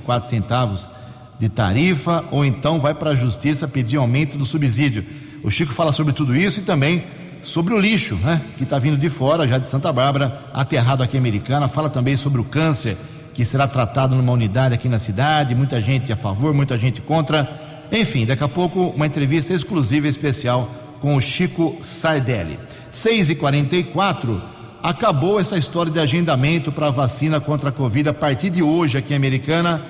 quatro 0.00 0.28
centavos 0.28 0.90
de 1.38 1.48
tarifa 1.48 2.24
ou 2.32 2.44
então 2.44 2.80
vai 2.80 2.92
para 2.92 3.10
a 3.10 3.14
justiça 3.14 3.68
pedir 3.68 3.96
aumento 3.96 4.36
do 4.36 4.44
subsídio. 4.44 5.04
O 5.44 5.50
Chico 5.50 5.72
fala 5.72 5.92
sobre 5.92 6.12
tudo 6.12 6.34
isso 6.34 6.58
e 6.58 6.62
também 6.64 7.04
sobre 7.42 7.74
o 7.74 7.78
lixo, 7.78 8.16
né, 8.16 8.40
que 8.56 8.64
está 8.64 8.78
vindo 8.78 8.96
de 8.96 9.10
fora, 9.10 9.46
já 9.46 9.58
de 9.58 9.68
Santa 9.68 9.92
Bárbara, 9.92 10.40
aterrado 10.52 11.02
aqui 11.02 11.16
em 11.16 11.20
Americana. 11.20 11.68
Fala 11.68 11.88
também 11.88 12.16
sobre 12.16 12.40
o 12.40 12.44
câncer 12.44 12.96
que 13.34 13.44
será 13.44 13.66
tratado 13.66 14.14
numa 14.14 14.32
unidade 14.32 14.74
aqui 14.74 14.88
na 14.88 14.98
cidade. 14.98 15.54
Muita 15.54 15.80
gente 15.80 16.12
a 16.12 16.16
favor, 16.16 16.52
muita 16.52 16.76
gente 16.76 17.00
contra. 17.00 17.48
Enfim, 17.90 18.26
daqui 18.26 18.44
a 18.44 18.48
pouco 18.48 18.88
uma 18.88 19.06
entrevista 19.06 19.52
exclusiva 19.52 20.06
e 20.06 20.10
especial 20.10 20.68
com 21.00 21.16
o 21.16 21.20
Chico 21.20 21.76
Sardelli. 21.80 22.58
6 22.90 23.30
e 23.30 23.34
44 23.36 24.42
acabou 24.82 25.38
essa 25.38 25.56
história 25.56 25.92
de 25.92 25.98
agendamento 25.98 26.72
para 26.72 26.88
a 26.88 26.90
vacina 26.90 27.40
contra 27.40 27.70
a 27.70 27.72
Covid. 27.72 28.08
A 28.08 28.14
partir 28.14 28.50
de 28.50 28.62
hoje, 28.62 28.98
aqui 28.98 29.12
em 29.12 29.16
Americana, 29.16 29.82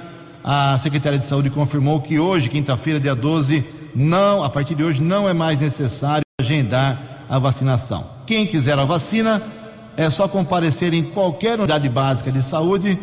a 0.43 0.79
Secretaria 0.79 1.19
de 1.19 1.27
Saúde 1.27 1.51
confirmou 1.51 2.01
que 2.01 2.19
hoje, 2.19 2.49
quinta-feira, 2.49 3.01
dia 3.01 3.15
12, 3.15 3.65
não, 3.95 4.43
a 4.43 4.51
partir 4.51 4.75
de 4.75 4.85
hoje, 4.85 5.03
não 5.03 5.29
é 5.29 5.33
mais 5.33 5.61
necessário 5.61 6.23
agendar 6.41 7.10
a 7.31 7.39
vacinação. 7.39 8.05
Quem 8.27 8.45
quiser 8.45 8.77
a 8.77 8.85
vacina, 8.85 9.41
é 9.97 10.11
só 10.11 10.27
comparecer 10.27 10.93
em 10.93 11.05
qualquer 11.05 11.59
unidade 11.59 11.89
básica 11.89 12.33
de 12.33 12.43
saúde, 12.43 12.99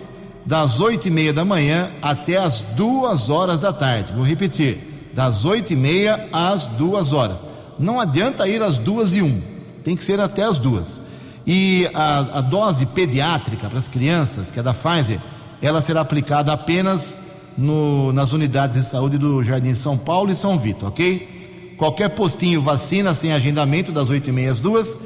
das 0.46 0.79
oito 0.79 1.07
e 1.07 1.12
meia 1.12 1.31
da 1.31 1.46
manhã 1.46 1.89
até 2.01 2.38
as 2.38 2.62
duas 2.62 3.29
horas 3.29 3.62
da 3.62 3.72
tarde. 3.72 4.13
Vou 4.13 4.25
repetir, 4.25 5.12
das 5.13 5.46
oito 5.46 5.72
e 5.72 5.75
meia 5.75 6.27
às 6.31 6.67
duas 6.67 7.13
horas. 7.13 7.43
Não 7.79 8.00
adianta 8.00 8.48
ir 8.48 8.62
às 8.62 8.77
duas 8.77 9.15
e 9.15 9.22
um, 9.22 9.41
tem 9.84 9.96
que 9.96 10.03
ser 10.03 10.19
até 10.19 10.43
as 10.43 10.60
duas. 10.60 11.01
E 11.46 11.89
a, 11.93 12.39
a 12.39 12.41
dose 12.41 12.86
pediátrica 12.88 13.69
para 13.69 13.79
as 13.79 13.88
crianças, 13.88 14.51
que 14.51 14.60
é 14.60 14.63
da 14.63 14.74
Pfizer, 14.74 15.19
ela 15.62 15.81
será 15.81 16.01
aplicada 16.01 16.51
apenas 16.51 17.19
no, 17.57 18.12
nas 18.12 18.34
unidades 18.34 18.75
de 18.75 18.84
saúde 18.84 19.17
do 19.17 19.41
Jardim 19.43 19.74
São 19.74 19.98
Paulo 19.98 20.31
e 20.31 20.36
São 20.36 20.57
Vito, 20.57 20.86
ok? 20.86 21.37
Qualquer 21.77 22.10
postinho 22.10 22.60
vacina 22.60 23.13
sem 23.13 23.31
agendamento 23.31 23.91
das 23.91 24.10
8 24.10 24.29
e 24.29 24.34
meia 24.34 24.50
às 24.50 24.60
duas 24.60 24.98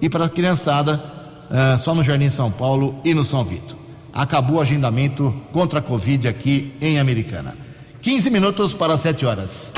e 0.00 0.08
para 0.08 0.26
a 0.26 0.28
criançada 0.28 1.02
uh, 1.50 1.78
só 1.78 1.92
no 1.92 2.04
Jardim 2.04 2.30
São 2.30 2.52
Paulo 2.52 2.94
e 3.04 3.12
no 3.12 3.24
São 3.24 3.44
Vito. 3.44 3.76
Acabou 4.12 4.58
o 4.58 4.60
agendamento 4.60 5.34
contra 5.52 5.80
a 5.80 5.82
Covid 5.82 6.28
aqui 6.28 6.72
em 6.80 7.00
Americana. 7.00 7.56
15 8.00 8.30
minutos 8.30 8.72
para 8.72 8.96
7 8.96 9.26
horas. 9.26 9.72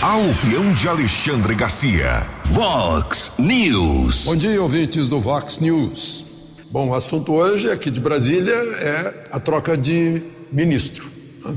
A 0.00 0.16
opinião 0.16 0.72
de 0.72 0.88
Alexandre 0.88 1.54
Garcia. 1.56 2.24
Vox 2.44 3.32
News. 3.38 4.26
Bom 4.26 4.36
dia, 4.36 4.62
ouvintes 4.62 5.08
do 5.08 5.20
Vox 5.20 5.58
News. 5.58 6.24
Bom, 6.70 6.90
o 6.90 6.94
assunto 6.94 7.32
hoje 7.32 7.70
aqui 7.70 7.90
de 7.90 8.00
Brasília 8.00 8.54
é 8.54 9.28
a 9.32 9.40
troca 9.40 9.76
de 9.76 10.22
ministro. 10.52 11.10
Né? 11.44 11.54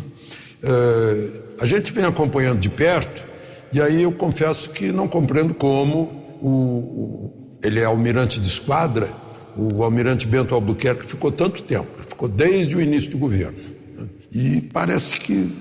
É, 0.64 1.47
a 1.60 1.66
gente 1.66 1.92
vem 1.92 2.06
acompanhando 2.06 2.60
de 2.60 2.70
perto 2.70 3.26
e 3.72 3.82
aí 3.82 4.04
eu 4.04 4.12
confesso 4.12 4.70
que 4.70 4.92
não 4.92 5.08
compreendo 5.08 5.54
como 5.54 6.38
o, 6.42 6.50
o 6.50 7.60
ele 7.64 7.80
é 7.80 7.86
almirante 7.86 8.40
de 8.40 8.48
esquadra, 8.48 9.10
o 9.56 9.84
almirante 9.84 10.28
Bento 10.28 10.54
Albuquerque 10.54 11.04
ficou 11.04 11.32
tanto 11.32 11.64
tempo, 11.64 11.88
ficou 12.06 12.30
desde 12.30 12.76
o 12.76 12.82
início 12.82 13.10
do 13.10 13.18
governo. 13.18 13.58
Né? 13.98 14.06
E 14.32 14.62
parece 14.62 15.20
que 15.20 15.52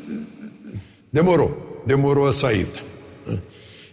demorou 1.12 1.66
demorou 1.86 2.26
a 2.26 2.32
saída. 2.32 2.80
Né? 3.26 3.38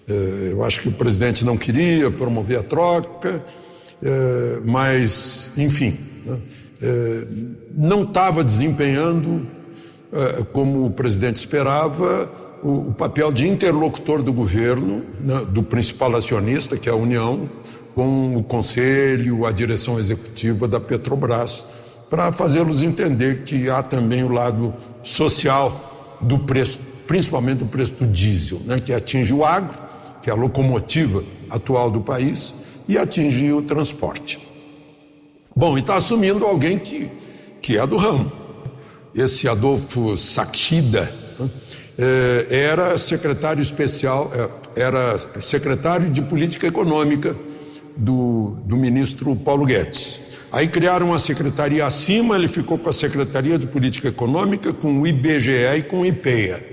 É, 0.10 0.50
eu 0.52 0.64
acho 0.64 0.82
que 0.82 0.90
o 0.90 0.92
presidente 0.92 1.46
não 1.46 1.56
queria 1.56 2.10
promover 2.10 2.58
a 2.60 2.64
troca, 2.64 3.46
é, 4.02 4.60
mas, 4.66 5.52
enfim, 5.56 5.96
né? 6.26 6.38
não 7.74 8.04
estava 8.04 8.44
desempenhando, 8.44 9.48
como 10.52 10.86
o 10.86 10.90
presidente 10.92 11.38
esperava, 11.38 12.30
o 12.62 12.94
papel 12.94 13.32
de 13.32 13.48
interlocutor 13.48 14.22
do 14.22 14.32
governo, 14.32 15.04
né? 15.20 15.46
do 15.50 15.64
principal 15.64 16.16
acionista, 16.16 16.78
que 16.78 16.88
é 16.88 16.92
a 16.92 16.96
União, 16.96 17.50
com 17.94 18.38
o 18.38 18.44
conselho, 18.44 19.46
a 19.46 19.52
direção 19.52 20.00
executiva 20.00 20.68
da 20.68 20.80
Petrobras, 20.80 21.66
para 22.10 22.32
fazê-los 22.32 22.82
entender 22.82 23.44
que 23.44 23.70
há 23.70 23.84
também 23.84 24.24
o 24.24 24.32
lado 24.32 24.74
social 25.02 26.18
do 26.22 26.40
preço 26.40 26.80
principalmente 27.06 27.62
o 27.62 27.68
preço 27.68 27.92
do 27.92 28.08
diesel, 28.08 28.62
né, 28.66 28.80
que 28.80 28.94
atinge 28.94 29.34
o 29.34 29.44
agro 29.44 29.78
que 30.24 30.30
é 30.30 30.34
a 30.34 30.36
locomotiva 30.38 31.22
atual 31.50 31.92
do 31.92 32.00
país, 32.00 32.56
e 32.88 32.98
atingir 32.98 33.52
o 33.52 33.62
transporte. 33.62 34.40
Bom, 35.54 35.78
e 35.78 35.82
está 35.82 35.98
assumindo 35.98 36.46
alguém 36.46 36.80
que, 36.80 37.12
que 37.62 37.78
é 37.78 37.86
do 37.86 37.98
ramo. 37.98 38.32
Esse 39.16 39.48
Adolfo 39.48 40.18
Saquida 40.18 41.12
né, 41.40 41.50
eh, 41.98 42.48
era 42.50 42.98
secretário 42.98 43.62
especial, 43.62 44.32
eh, 44.34 44.82
era 44.82 45.18
secretário 45.18 46.10
de 46.10 46.22
política 46.22 46.66
econômica 46.66 47.36
do, 47.96 48.58
do 48.66 48.76
ministro 48.76 49.36
Paulo 49.36 49.66
Guedes. 49.66 50.22
Aí 50.52 50.68
criaram 50.68 51.08
uma 51.08 51.20
secretaria 51.20 51.86
acima, 51.86 52.36
ele 52.36 52.48
ficou 52.48 52.78
com 52.78 52.90
a 52.90 52.94
Secretaria 52.94 53.58
de 53.58 53.66
Política 53.66 54.10
Econômica, 54.10 54.72
com 54.72 55.02
o 55.02 55.08
IBGE 55.08 55.78
e 55.78 55.82
com 55.84 56.02
o 56.02 56.06
IPEA. 56.06 56.64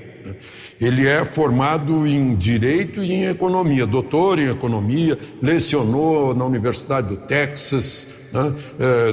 Ele 0.80 1.06
é 1.06 1.24
formado 1.24 2.06
em 2.06 2.34
Direito 2.34 3.02
e 3.02 3.12
em 3.12 3.24
Economia, 3.26 3.86
doutor 3.86 4.38
em 4.38 4.48
Economia, 4.48 5.18
lecionou 5.42 6.34
na 6.34 6.44
Universidade 6.44 7.08
do 7.08 7.16
Texas, 7.16 8.19
né? 8.32 8.52
é, 8.78 9.12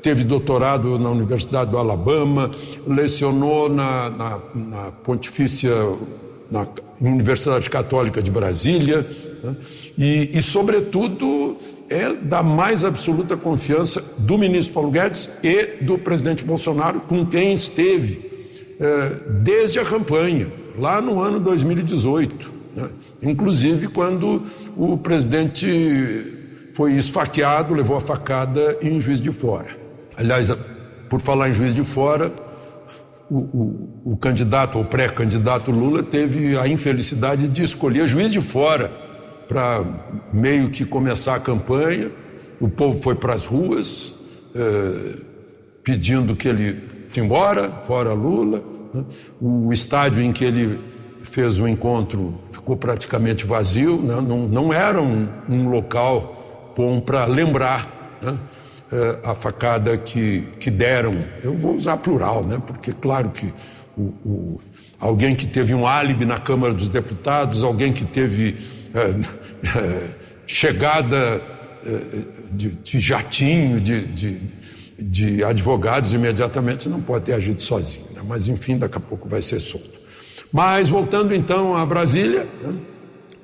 teve 0.00 0.24
doutorado 0.24 0.98
na 0.98 1.10
Universidade 1.10 1.70
do 1.70 1.78
Alabama, 1.78 2.50
lecionou 2.86 3.68
na, 3.68 4.10
na, 4.10 4.38
na 4.54 4.92
Pontifícia, 4.92 5.72
na 6.50 6.66
Universidade 7.00 7.68
Católica 7.68 8.22
de 8.22 8.30
Brasília, 8.30 9.06
né? 9.42 9.56
e, 9.98 10.30
e, 10.34 10.42
sobretudo, 10.42 11.56
é 11.88 12.12
da 12.12 12.42
mais 12.42 12.84
absoluta 12.84 13.36
confiança 13.36 14.02
do 14.18 14.38
ministro 14.38 14.74
Paulo 14.74 14.90
Guedes 14.90 15.28
e 15.42 15.84
do 15.84 15.98
presidente 15.98 16.44
Bolsonaro, 16.44 17.00
com 17.00 17.26
quem 17.26 17.52
esteve 17.52 18.30
é, 18.80 19.22
desde 19.42 19.78
a 19.78 19.84
campanha, 19.84 20.52
lá 20.78 21.00
no 21.00 21.20
ano 21.20 21.38
2018. 21.38 22.50
Né? 22.74 22.88
Inclusive 23.22 23.88
quando 23.88 24.42
o 24.76 24.96
presidente 24.96 26.41
foi 26.74 26.92
esfaqueado, 26.92 27.74
levou 27.74 27.96
a 27.96 28.00
facada 28.00 28.78
em 28.80 29.00
Juiz 29.00 29.20
de 29.20 29.30
Fora. 29.32 29.76
Aliás, 30.16 30.50
por 31.08 31.20
falar 31.20 31.50
em 31.50 31.54
Juiz 31.54 31.74
de 31.74 31.84
Fora, 31.84 32.32
o, 33.30 33.38
o, 33.38 34.12
o 34.12 34.16
candidato 34.16 34.78
ou 34.78 34.84
pré-candidato 34.84 35.70
Lula 35.70 36.02
teve 36.02 36.56
a 36.56 36.68
infelicidade 36.68 37.48
de 37.48 37.62
escolher 37.62 38.06
Juiz 38.06 38.30
de 38.30 38.40
Fora 38.40 38.90
para 39.48 39.84
meio 40.32 40.70
que 40.70 40.84
começar 40.84 41.34
a 41.34 41.40
campanha. 41.40 42.10
O 42.60 42.68
povo 42.68 43.00
foi 43.02 43.14
para 43.14 43.34
as 43.34 43.44
ruas 43.44 44.14
eh, 44.54 45.16
pedindo 45.82 46.36
que 46.36 46.48
ele 46.48 46.80
fosse 47.08 47.20
embora, 47.20 47.70
fora 47.70 48.12
Lula. 48.12 48.62
Né? 48.94 49.04
O 49.40 49.72
estádio 49.72 50.22
em 50.22 50.32
que 50.32 50.44
ele 50.44 50.78
fez 51.22 51.58
o 51.58 51.68
encontro 51.68 52.34
ficou 52.50 52.76
praticamente 52.76 53.46
vazio, 53.46 53.96
né? 53.96 54.20
não, 54.20 54.48
não 54.48 54.72
era 54.72 55.00
um, 55.00 55.28
um 55.48 55.68
local 55.68 56.41
bom 56.76 57.00
para 57.00 57.24
lembrar 57.26 58.18
né? 58.22 58.38
Eh, 58.92 59.20
a 59.24 59.34
facada 59.34 59.96
que, 59.96 60.42
que 60.60 60.70
deram. 60.70 61.12
Eu 61.42 61.56
vou 61.56 61.74
usar 61.74 61.96
plural, 61.96 62.44
né? 62.44 62.60
porque 62.66 62.92
claro 62.92 63.30
que 63.30 63.50
o, 63.96 64.02
o, 64.22 64.60
alguém 65.00 65.34
que 65.34 65.46
teve 65.46 65.72
um 65.72 65.86
álibi 65.86 66.26
na 66.26 66.38
Câmara 66.38 66.74
dos 66.74 66.90
Deputados, 66.90 67.62
alguém 67.62 67.90
que 67.90 68.04
teve 68.04 68.54
é, 68.92 69.78
é, 69.78 70.08
chegada 70.46 71.40
é, 71.86 72.20
de, 72.52 72.68
de, 72.72 73.00
jatinho, 73.00 73.80
de, 73.80 74.04
de, 74.04 74.40
de, 74.98 75.42
advogados 75.42 76.12
imediatamente, 76.12 76.86
não 76.86 77.00
pode 77.00 77.24
ter 77.24 77.32
agido 77.32 77.62
sozinho. 77.62 78.04
Né? 78.14 78.20
Mas, 78.22 78.46
enfim, 78.46 78.76
daqui 78.76 78.98
a 78.98 79.00
pouco 79.00 79.26
vai 79.26 79.40
ser 79.40 79.58
solto. 79.58 79.98
Mas, 80.52 80.90
voltando 80.90 81.34
então 81.34 81.74
a 81.74 81.86
Brasília, 81.86 82.46
né? 82.62 82.74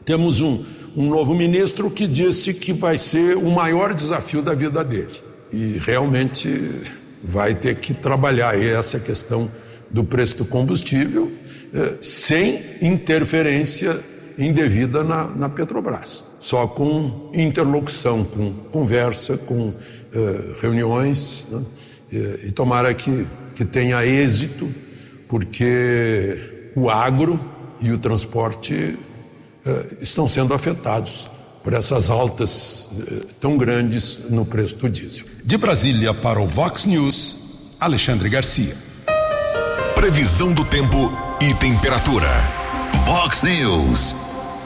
temos 0.05 0.43
um, 0.43 0.63
um 0.99 1.09
novo 1.09 1.33
ministro 1.33 1.89
que 1.89 2.09
disse 2.09 2.53
que 2.53 2.73
vai 2.73 2.99
ser 2.99 3.37
o 3.37 3.49
maior 3.49 3.95
desafio 3.95 4.43
da 4.43 4.53
vida 4.53 4.83
dele. 4.83 5.15
E 5.53 5.79
realmente 5.81 6.83
vai 7.23 7.55
ter 7.55 7.77
que 7.77 7.95
trabalhar 7.95 8.61
essa 8.61 8.99
questão 8.99 9.49
do 9.89 10.03
preço 10.03 10.39
do 10.39 10.45
combustível 10.45 11.31
sem 12.01 12.61
interferência 12.83 13.97
indevida 14.37 15.05
na, 15.05 15.29
na 15.29 15.49
Petrobras, 15.49 16.25
só 16.41 16.67
com 16.67 17.31
interlocução, 17.33 18.25
com 18.25 18.53
conversa, 18.71 19.37
com 19.37 19.73
eh, 20.13 20.55
reuniões, 20.61 21.47
né? 21.51 21.63
e, 22.11 22.47
e 22.47 22.53
tomara 22.53 22.95
que, 22.95 23.27
que 23.55 23.65
tenha 23.65 24.05
êxito, 24.05 24.69
porque 25.29 26.71
o 26.75 26.89
agro 26.89 27.39
e 27.81 27.91
o 27.91 27.99
transporte 27.99 28.75
eh, 28.75 29.08
estão 30.01 30.29
sendo 30.29 30.55
afetados 30.55 31.31
por 31.63 31.73
essas 31.73 32.09
altas 32.09 32.89
eh, 32.99 33.27
tão 33.41 33.57
grandes 33.57 34.19
no 34.31 34.45
preço 34.45 34.77
do 34.77 34.89
diesel. 34.89 35.27
De 35.45 35.57
Brasília 35.57 36.15
para 36.15 36.41
o 36.41 36.47
Vox 36.47 36.87
News, 36.87 37.75
Alexandre 37.81 38.29
Garcia. 38.29 38.77
Previsão 39.95 40.53
do 40.53 40.65
tempo 40.65 41.13
e 41.41 41.53
temperatura. 41.55 42.29
Vox 43.05 43.43
News. 43.43 44.15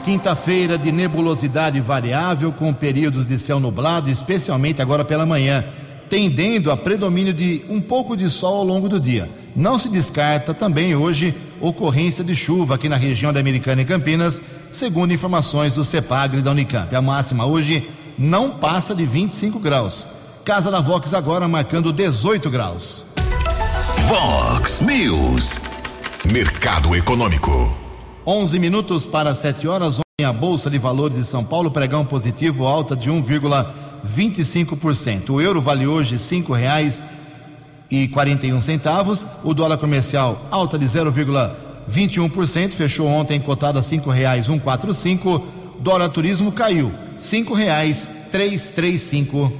Quinta-feira 0.05 0.77
de 0.77 0.91
nebulosidade 0.91 1.79
variável 1.79 2.51
com 2.51 2.73
períodos 2.73 3.29
de 3.29 3.39
céu 3.39 3.59
nublado, 3.59 4.09
especialmente 4.09 4.81
agora 4.81 5.05
pela 5.05 5.25
manhã, 5.25 5.63
tendendo 6.09 6.71
a 6.71 6.77
predomínio 6.77 7.33
de 7.33 7.63
um 7.69 7.79
pouco 7.79 8.15
de 8.15 8.29
sol 8.29 8.57
ao 8.57 8.63
longo 8.63 8.89
do 8.89 8.99
dia. 8.99 9.29
Não 9.55 9.79
se 9.79 9.89
descarta 9.89 10.53
também 10.53 10.95
hoje 10.95 11.33
ocorrência 11.61 12.23
de 12.23 12.35
chuva 12.35 12.75
aqui 12.75 12.89
na 12.89 12.97
região 12.97 13.31
da 13.31 13.39
Americana 13.39 13.81
e 13.81 13.85
Campinas, 13.85 14.41
segundo 14.75 15.13
informações 15.13 15.75
do 15.75 15.83
CEPAGRE 15.83 16.41
da 16.41 16.49
Unicamp. 16.51 16.95
A 16.95 17.01
máxima 17.01 17.45
hoje 17.45 17.89
não 18.17 18.51
passa 18.51 18.95
de 18.95 19.05
25 19.05 19.59
graus. 19.59 20.09
Casa 20.43 20.71
da 20.71 20.81
Vox 20.81 21.13
agora 21.13 21.47
marcando 21.47 21.93
18 21.93 22.49
graus. 22.49 23.05
Vox 24.07 24.81
News. 24.81 25.59
Mercado 26.31 26.95
Econômico. 26.95 27.77
11 28.25 28.57
minutos 28.59 29.05
para 29.05 29.35
7 29.35 29.67
horas. 29.67 29.99
Ontem 29.99 30.25
a 30.25 30.33
Bolsa 30.33 30.69
de 30.69 30.77
Valores 30.77 31.17
de 31.17 31.25
São 31.25 31.43
Paulo 31.43 31.71
pregão 31.71 32.05
positivo, 32.05 32.65
alta 32.65 32.95
de 32.95 33.09
1,25%. 33.09 35.31
O 35.31 35.41
euro 35.41 35.59
vale 35.61 35.85
hoje 35.87 36.13
R$ 36.13 36.19
5,41 36.19 38.61
centavos. 38.61 39.27
O 39.43 39.53
dólar 39.53 39.77
comercial 39.77 40.41
alta 40.51 40.79
de 40.79 40.87
0,21%, 41.89 42.73
fechou 42.73 43.07
ontem 43.07 43.39
cotado 43.39 43.79
a 43.79 43.81
R$ 43.81 43.87
5,145. 43.87 45.41
Dólar 45.79 46.09
turismo 46.09 46.51
caiu, 46.51 46.87
R$ 46.87 46.93
5,335. 47.17 49.51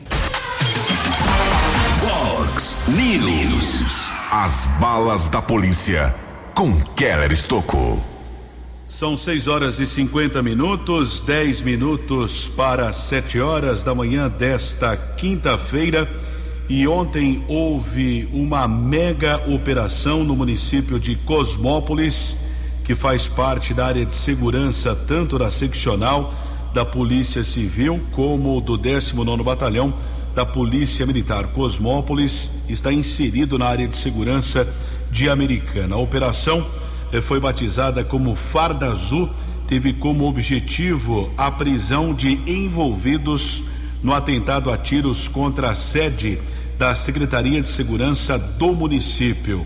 Fox 1.99 2.75
News. 2.87 4.11
As 4.31 4.67
balas 4.79 5.29
da 5.29 5.41
polícia 5.41 6.13
com 6.55 6.79
Keller 6.95 7.31
Estocou. 7.31 8.03
São 8.85 9.17
6 9.17 9.47
horas 9.47 9.79
e 9.79 9.87
50 9.87 10.43
minutos, 10.43 11.19
10 11.21 11.63
minutos 11.63 12.47
para 12.47 12.93
7 12.93 13.39
horas 13.39 13.83
da 13.83 13.95
manhã 13.95 14.29
desta 14.29 14.95
quinta-feira. 14.95 16.07
E 16.69 16.87
ontem 16.87 17.43
houve 17.47 18.27
uma 18.31 18.67
mega 18.67 19.37
operação 19.49 20.23
no 20.23 20.35
município 20.35 20.97
de 20.97 21.15
Cosmópolis, 21.15 22.37
que 22.85 22.95
faz 22.95 23.27
parte 23.27 23.73
da 23.73 23.85
área 23.85 24.05
de 24.05 24.13
segurança 24.13 24.95
tanto 24.95 25.37
da 25.37 25.51
seccional 25.51 26.33
da 26.73 26.85
Polícia 26.85 27.43
Civil 27.43 28.01
como 28.13 28.59
do 28.61 28.77
19 28.77 29.43
Batalhão 29.43 29.93
da 30.33 30.45
Polícia 30.45 31.05
Militar. 31.05 31.47
Cosmópolis 31.47 32.49
está 32.67 32.91
inserido 32.91 33.59
na 33.59 33.67
área 33.67 33.87
de 33.87 33.95
segurança 33.95 34.67
de 35.11 35.29
Americana. 35.29 35.95
A 35.95 35.99
operação 35.99 36.65
eh, 37.11 37.21
foi 37.21 37.39
batizada 37.39 38.03
como 38.03 38.35
Farda 38.35 38.87
Azul, 38.87 39.29
teve 39.67 39.93
como 39.93 40.27
objetivo 40.27 41.29
a 41.37 41.51
prisão 41.51 42.13
de 42.13 42.39
envolvidos 42.47 43.63
no 44.03 44.13
atentado 44.13 44.69
a 44.69 44.77
tiros 44.77 45.27
contra 45.27 45.71
a 45.71 45.75
sede 45.75 46.37
da 46.77 46.93
Secretaria 46.93 47.59
de 47.61 47.69
Segurança 47.69 48.37
do 48.37 48.73
município. 48.73 49.65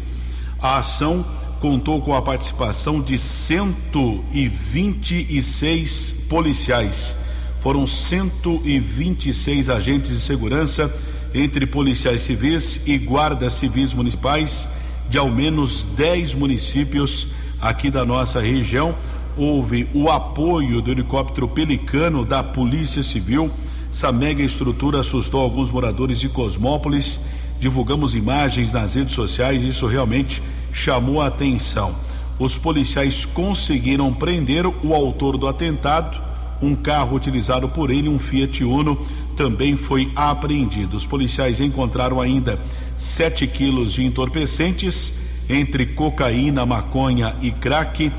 A 0.62 0.78
ação 0.78 1.26
contou 1.60 2.00
com 2.02 2.16
a 2.16 2.22
participação 2.22 3.02
de 3.02 3.18
126 3.18 6.14
policiais. 6.30 7.18
Foram 7.62 7.88
126 7.88 9.70
agentes 9.70 10.12
de 10.12 10.20
segurança, 10.20 10.94
entre 11.34 11.66
policiais 11.66 12.22
civis 12.22 12.82
e 12.86 12.98
guardas 12.98 13.54
civis 13.54 13.94
municipais 13.94 14.70
de 15.10 15.18
ao 15.18 15.30
menos 15.30 15.84
10 15.96 16.36
municípios 16.36 17.28
aqui 17.60 17.90
da 17.90 18.06
nossa 18.06 18.40
região. 18.40 18.96
Houve 19.36 19.90
o 19.94 20.10
apoio 20.10 20.82
do 20.82 20.92
helicóptero 20.92 21.48
Pelicano 21.48 22.24
da 22.26 22.44
Polícia 22.44 23.02
Civil. 23.04 23.52
Essa 23.92 24.12
mega 24.12 24.44
estrutura 24.44 25.00
assustou 25.00 25.42
alguns 25.42 25.72
moradores 25.72 26.20
de 26.20 26.30
Cosmópolis. 26.30 27.20
Divulgamos 27.60 28.14
imagens 28.14 28.74
nas 28.74 28.96
redes 28.96 29.16
sociais, 29.16 29.64
isso 29.64 29.88
realmente 29.88 30.42
chamou 30.72 31.22
a 31.22 31.28
atenção. 31.28 31.96
Os 32.38 32.58
policiais 32.58 33.26
conseguiram 33.26 34.14
prender 34.14 34.66
o 34.68 34.94
autor 34.94 35.38
do 35.38 35.48
atentado, 35.48 36.22
Um 36.62 36.76
carro 36.76 37.16
utilizado 37.16 37.70
por 37.70 37.92
ele, 37.92 38.10
um 38.10 38.18
Fiat 38.18 38.64
Uno, 38.64 38.98
também 39.36 39.78
foi 39.78 40.12
apreendido. 40.16 40.98
Os 40.98 41.06
policiais 41.06 41.60
encontraram 41.60 42.20
ainda 42.20 42.60
7 42.96 43.46
quilos 43.48 43.94
de 43.94 44.04
entorpecentes, 44.04 45.14
entre 45.48 45.86
cocaína, 45.86 46.66
maconha 46.66 47.36
e 47.42 47.52
crack, 47.52 48.12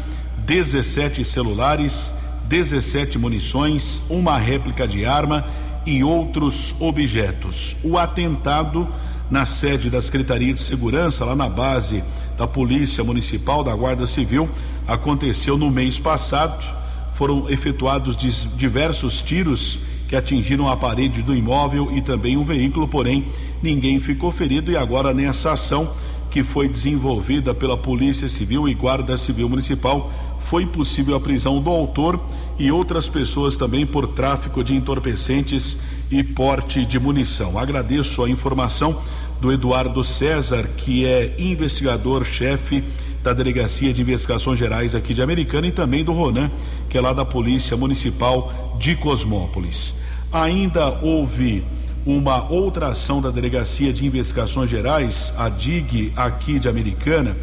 17 0.47 1.25
celulares, 1.25 2.13
17 2.49 3.19
munições, 3.19 4.03
uma 4.09 4.39
réplica 4.39 4.89
de 4.89 5.05
arma 5.05 5.45
e 5.85 6.03
outros 6.03 6.75
objetos. 6.81 7.77
O 7.85 7.99
atentado 7.99 8.89
na 9.31 9.45
sede 9.45 9.91
da 9.91 10.01
Secretaria 10.01 10.55
de 10.55 10.61
Segurança, 10.61 11.25
lá 11.25 11.37
na 11.37 11.49
base 11.49 12.03
da 12.39 12.47
Polícia 12.47 13.05
Municipal, 13.05 13.63
da 13.63 13.75
Guarda 13.75 14.07
Civil, 14.07 14.49
aconteceu 14.87 15.59
no 15.59 15.71
mês 15.71 15.99
passado. 15.99 16.65
Foram 17.13 17.51
efetuados 17.51 18.17
diversos 18.57 19.21
tiros 19.21 19.81
que 20.09 20.17
atingiram 20.17 20.69
a 20.69 20.77
parede 20.77 21.23
do 21.23 21.35
imóvel 21.35 21.91
e 21.93 22.01
também 22.01 22.39
um 22.39 22.45
veículo, 22.45 22.89
porém 22.89 23.27
ninguém 23.63 24.01
ficou 24.01 24.33
ferido 24.33 24.71
e 24.71 24.77
agora 24.77 25.13
nessa 25.13 25.53
ação 25.53 25.91
que 26.31 26.43
foi 26.43 26.69
desenvolvida 26.69 27.55
pela 27.55 27.77
Polícia 27.77 28.29
Civil 28.29 28.69
e 28.69 28.75
Guarda 28.75 29.17
Civil 29.17 29.49
Municipal, 29.49 30.13
foi 30.41 30.67
possível 30.67 31.17
a 31.17 31.21
prisão 31.21 31.61
do 31.61 31.71
autor 31.71 32.21
e 32.59 32.71
outras 32.71 33.09
pessoas 33.09 33.57
também 33.57 33.87
por 33.87 34.07
tráfico 34.09 34.63
de 34.63 34.75
entorpecentes 34.75 35.79
e 36.11 36.23
porte 36.23 36.85
de 36.85 36.99
munição. 36.99 37.59
Agradeço 37.59 38.23
a 38.23 38.31
informação 38.31 39.01
do 39.41 39.53
Eduardo 39.53 40.03
César, 40.03 40.69
que 40.77 41.05
é 41.05 41.35
investigador-chefe 41.39 42.83
da 43.23 43.33
Delegacia 43.33 43.93
de 43.93 44.03
Investigações 44.03 44.59
Gerais 44.59 44.95
aqui 44.95 45.13
de 45.13 45.23
Americana 45.23 45.67
e 45.67 45.73
também 45.73 46.05
do 46.05 46.13
Ronan, 46.13 46.51
que 46.89 46.97
é 46.97 47.01
lá 47.01 47.13
da 47.13 47.25
Polícia 47.25 47.77
Municipal 47.77 48.77
de 48.79 48.97
Cosmópolis. 48.97 49.95
Ainda 50.33 50.89
houve 51.03 51.65
uma 52.09 52.51
outra 52.51 52.89
ação 52.89 53.21
da 53.21 53.31
Delegacia 53.31 53.93
de 53.93 54.07
Investigações 54.07 54.71
Gerais, 54.71 55.35
a 55.37 55.51
DIG, 55.51 56.11
aqui 56.17 56.59
de 56.59 56.67
Americana, 56.67 57.37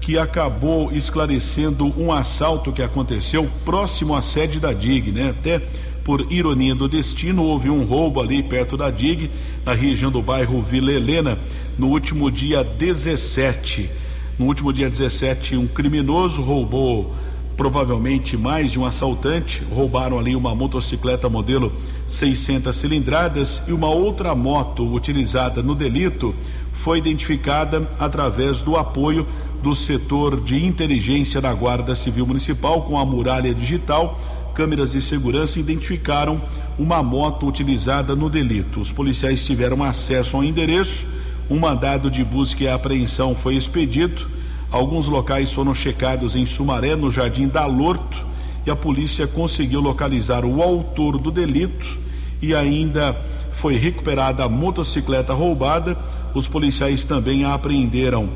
que 0.00 0.18
acabou 0.18 0.90
esclarecendo 0.90 1.94
um 1.96 2.10
assalto 2.10 2.72
que 2.72 2.82
aconteceu 2.82 3.48
próximo 3.64 4.16
à 4.16 4.20
sede 4.20 4.58
da 4.58 4.72
DIG, 4.72 5.12
né? 5.12 5.30
Até 5.30 5.62
por 6.02 6.32
ironia 6.32 6.74
do 6.74 6.88
destino, 6.88 7.44
houve 7.44 7.70
um 7.70 7.84
roubo 7.84 8.20
ali 8.20 8.42
perto 8.42 8.76
da 8.76 8.90
DIG, 8.90 9.30
na 9.64 9.72
região 9.72 10.10
do 10.10 10.20
bairro 10.20 10.60
Vila 10.62 10.90
Helena, 10.90 11.38
no 11.78 11.86
último 11.86 12.28
dia 12.28 12.64
17. 12.64 13.88
No 14.36 14.46
último 14.46 14.72
dia 14.72 14.90
17, 14.90 15.56
um 15.56 15.68
criminoso 15.68 16.42
roubou 16.42 17.14
provavelmente 17.58 18.36
mais 18.36 18.70
de 18.70 18.78
um 18.78 18.86
assaltante. 18.86 19.64
Roubaram 19.70 20.16
ali 20.16 20.36
uma 20.36 20.54
motocicleta 20.54 21.28
modelo 21.28 21.72
600 22.06 22.74
cilindradas 22.74 23.64
e 23.66 23.72
uma 23.72 23.88
outra 23.88 24.32
moto 24.32 24.90
utilizada 24.94 25.60
no 25.60 25.74
delito 25.74 26.32
foi 26.72 26.98
identificada 26.98 27.86
através 27.98 28.62
do 28.62 28.76
apoio 28.76 29.26
do 29.60 29.74
setor 29.74 30.40
de 30.40 30.64
inteligência 30.64 31.40
da 31.40 31.52
Guarda 31.52 31.96
Civil 31.96 32.24
Municipal 32.24 32.82
com 32.82 32.96
a 32.96 33.04
muralha 33.04 33.52
digital 33.52 34.18
câmeras 34.54 34.92
de 34.92 35.00
segurança 35.00 35.60
identificaram 35.60 36.40
uma 36.76 37.00
moto 37.00 37.46
utilizada 37.46 38.16
no 38.16 38.28
delito. 38.28 38.80
Os 38.80 38.90
policiais 38.90 39.44
tiveram 39.44 39.84
acesso 39.84 40.36
ao 40.36 40.42
endereço, 40.42 41.06
um 41.48 41.60
mandado 41.60 42.10
de 42.10 42.24
busca 42.24 42.64
e 42.64 42.68
apreensão 42.68 43.36
foi 43.36 43.54
expedido. 43.54 44.37
Alguns 44.70 45.06
locais 45.06 45.52
foram 45.52 45.74
checados 45.74 46.36
em 46.36 46.44
Sumaré, 46.44 46.94
no 46.94 47.10
Jardim 47.10 47.48
da 47.48 47.64
Lorto, 47.64 48.26
e 48.66 48.70
a 48.70 48.76
polícia 48.76 49.26
conseguiu 49.26 49.80
localizar 49.80 50.44
o 50.44 50.62
autor 50.62 51.18
do 51.18 51.30
delito 51.30 51.98
e 52.42 52.54
ainda 52.54 53.16
foi 53.50 53.76
recuperada 53.76 54.44
a 54.44 54.48
motocicleta 54.48 55.32
roubada. 55.32 55.96
Os 56.34 56.46
policiais 56.46 57.04
também 57.04 57.44
apreenderam 57.44 58.28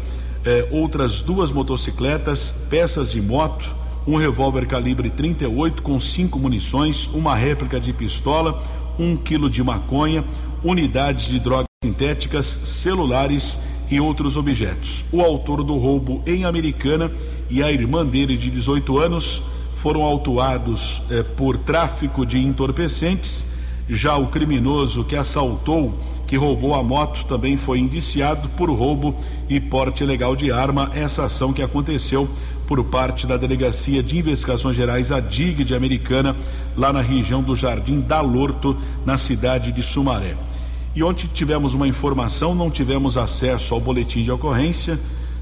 eh, 0.44 0.66
outras 0.70 1.20
duas 1.20 1.52
motocicletas, 1.52 2.52
peças 2.70 3.12
de 3.12 3.20
moto, 3.20 3.68
um 4.06 4.16
revólver 4.16 4.66
calibre 4.66 5.10
38 5.10 5.82
com 5.82 6.00
cinco 6.00 6.38
munições, 6.38 7.08
uma 7.08 7.36
réplica 7.36 7.78
de 7.78 7.92
pistola, 7.92 8.60
um 8.98 9.16
quilo 9.16 9.48
de 9.48 9.62
maconha, 9.62 10.24
unidades 10.64 11.26
de 11.26 11.38
drogas 11.38 11.66
sintéticas, 11.84 12.46
celulares 12.64 13.58
e 13.58 13.71
outros 14.00 14.36
objetos. 14.36 15.04
O 15.12 15.20
autor 15.20 15.62
do 15.62 15.76
roubo 15.76 16.22
em 16.26 16.44
Americana 16.44 17.10
e 17.50 17.62
a 17.62 17.70
irmã 17.70 18.04
dele 18.04 18.36
de 18.36 18.50
18 18.50 18.98
anos 18.98 19.42
foram 19.76 20.02
autuados 20.02 21.02
eh, 21.10 21.24
por 21.36 21.58
tráfico 21.58 22.24
de 22.24 22.38
entorpecentes. 22.38 23.46
Já 23.88 24.16
o 24.16 24.28
criminoso 24.28 25.04
que 25.04 25.16
assaltou, 25.16 25.98
que 26.26 26.36
roubou 26.36 26.74
a 26.74 26.82
moto, 26.82 27.24
também 27.26 27.56
foi 27.56 27.78
indiciado 27.78 28.48
por 28.50 28.70
roubo 28.70 29.14
e 29.48 29.58
porte 29.58 30.04
ilegal 30.04 30.36
de 30.36 30.52
arma. 30.52 30.90
Essa 30.94 31.24
ação 31.24 31.52
que 31.52 31.62
aconteceu 31.62 32.28
por 32.66 32.84
parte 32.84 33.26
da 33.26 33.36
Delegacia 33.36 34.02
de 34.02 34.16
Investigações 34.18 34.76
Gerais, 34.76 35.12
a 35.12 35.20
DIG 35.20 35.64
de 35.64 35.74
Americana, 35.74 36.34
lá 36.76 36.92
na 36.92 37.02
região 37.02 37.42
do 37.42 37.54
Jardim 37.54 38.00
da 38.00 38.20
Lorto, 38.20 38.76
na 39.04 39.18
cidade 39.18 39.72
de 39.72 39.82
Sumaré. 39.82 40.34
E 40.94 41.02
ontem 41.02 41.28
tivemos 41.32 41.72
uma 41.72 41.88
informação, 41.88 42.54
não 42.54 42.70
tivemos 42.70 43.16
acesso 43.16 43.72
ao 43.72 43.80
boletim 43.80 44.22
de 44.22 44.30
ocorrência, 44.30 45.00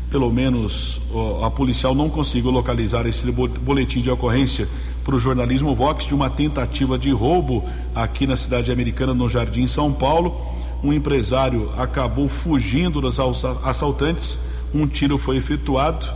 pelo 0.08 0.30
menos 0.30 1.00
a 1.42 1.50
policial 1.50 1.94
não 1.94 2.08
conseguiu 2.08 2.50
localizar 2.50 3.06
esse 3.06 3.30
boletim 3.30 4.00
de 4.00 4.10
ocorrência 4.10 4.68
para 5.04 5.14
o 5.14 5.18
jornalismo 5.18 5.74
Vox 5.74 6.06
de 6.06 6.14
uma 6.14 6.30
tentativa 6.30 6.98
de 6.98 7.10
roubo 7.10 7.64
aqui 7.94 8.26
na 8.26 8.36
cidade 8.36 8.70
americana, 8.70 9.12
no 9.12 9.28
Jardim 9.28 9.66
São 9.66 9.92
Paulo. 9.92 10.40
Um 10.84 10.92
empresário 10.92 11.70
acabou 11.76 12.28
fugindo 12.28 13.00
dos 13.00 13.18
assaltantes, 13.64 14.38
um 14.72 14.86
tiro 14.86 15.18
foi 15.18 15.36
efetuado. 15.36 16.06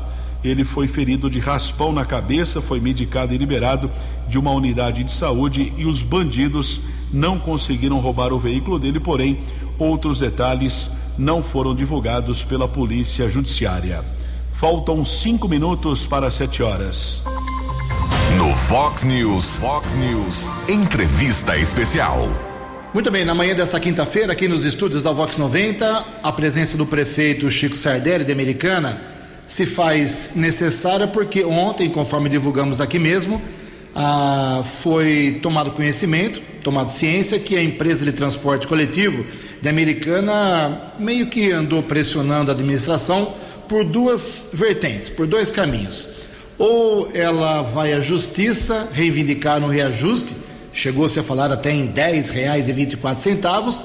Ele 0.44 0.62
foi 0.62 0.86
ferido 0.86 1.30
de 1.30 1.38
raspão 1.38 1.92
na 1.92 2.04
cabeça, 2.04 2.60
foi 2.60 2.78
medicado 2.78 3.34
e 3.34 3.38
liberado 3.38 3.90
de 4.28 4.38
uma 4.38 4.50
unidade 4.50 5.02
de 5.02 5.10
saúde. 5.10 5.72
E 5.76 5.86
os 5.86 6.02
bandidos 6.02 6.80
não 7.14 7.38
conseguiram 7.38 8.00
roubar 8.00 8.32
o 8.32 8.38
veículo 8.38 8.78
dele, 8.78 8.98
porém, 8.98 9.38
outros 9.78 10.18
detalhes 10.18 10.90
não 11.16 11.42
foram 11.42 11.74
divulgados 11.74 12.42
pela 12.42 12.66
Polícia 12.66 13.28
Judiciária. 13.28 14.04
Faltam 14.52 15.04
cinco 15.04 15.48
minutos 15.48 16.06
para 16.06 16.30
sete 16.30 16.62
horas. 16.62 17.22
No 18.36 18.52
Fox 18.52 19.04
News, 19.04 19.60
Fox 19.60 19.94
News, 19.94 20.48
entrevista 20.68 21.56
especial. 21.56 22.28
Muito 22.92 23.10
bem, 23.10 23.24
na 23.24 23.34
manhã 23.34 23.54
desta 23.54 23.78
quinta-feira, 23.78 24.32
aqui 24.32 24.48
nos 24.48 24.64
estúdios 24.64 25.02
da 25.02 25.12
Vox 25.12 25.36
90, 25.36 26.04
a 26.22 26.32
presença 26.32 26.76
do 26.76 26.86
prefeito 26.86 27.50
Chico 27.50 27.76
Sardelli 27.76 28.24
de 28.24 28.32
Americana 28.32 29.00
se 29.46 29.66
faz 29.66 30.32
necessária 30.34 31.06
porque 31.06 31.44
ontem, 31.44 31.90
conforme 31.90 32.28
divulgamos 32.28 32.80
aqui 32.80 32.98
mesmo, 32.98 33.40
ah, 33.94 34.62
foi 34.64 35.38
tomado 35.40 35.70
conhecimento, 35.70 36.40
tomado 36.62 36.90
ciência 36.90 37.38
que 37.38 37.56
a 37.56 37.62
empresa 37.62 38.04
de 38.04 38.12
transporte 38.12 38.66
coletivo 38.66 39.24
de 39.62 39.68
Americana 39.68 40.92
meio 40.98 41.26
que 41.26 41.52
andou 41.52 41.82
pressionando 41.82 42.50
a 42.50 42.54
administração 42.54 43.32
por 43.68 43.84
duas 43.84 44.50
vertentes, 44.52 45.08
por 45.08 45.26
dois 45.26 45.50
caminhos. 45.50 46.08
Ou 46.58 47.08
ela 47.14 47.62
vai 47.62 47.92
à 47.92 48.00
justiça 48.00 48.88
reivindicar 48.92 49.62
um 49.62 49.68
reajuste, 49.68 50.34
chegou-se 50.72 51.18
a 51.18 51.22
falar 51.22 51.52
até 51.52 51.72
em 51.72 51.86
R$ 51.86 51.92
10,24, 51.92 53.80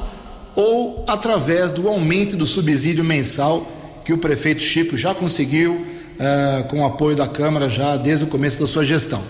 ou 0.55 1.05
através 1.07 1.71
do 1.71 1.87
aumento 1.87 2.35
do 2.35 2.45
subsídio 2.45 3.03
mensal 3.03 3.65
que 4.03 4.11
o 4.11 4.17
prefeito 4.17 4.63
Chico 4.63 4.97
já 4.97 5.13
conseguiu 5.13 5.73
uh, 5.73 6.67
com 6.67 6.81
o 6.81 6.85
apoio 6.85 7.15
da 7.15 7.27
Câmara 7.27 7.69
já 7.69 7.95
desde 7.95 8.25
o 8.25 8.27
começo 8.27 8.59
da 8.59 8.67
sua 8.67 8.83
gestão. 8.83 9.23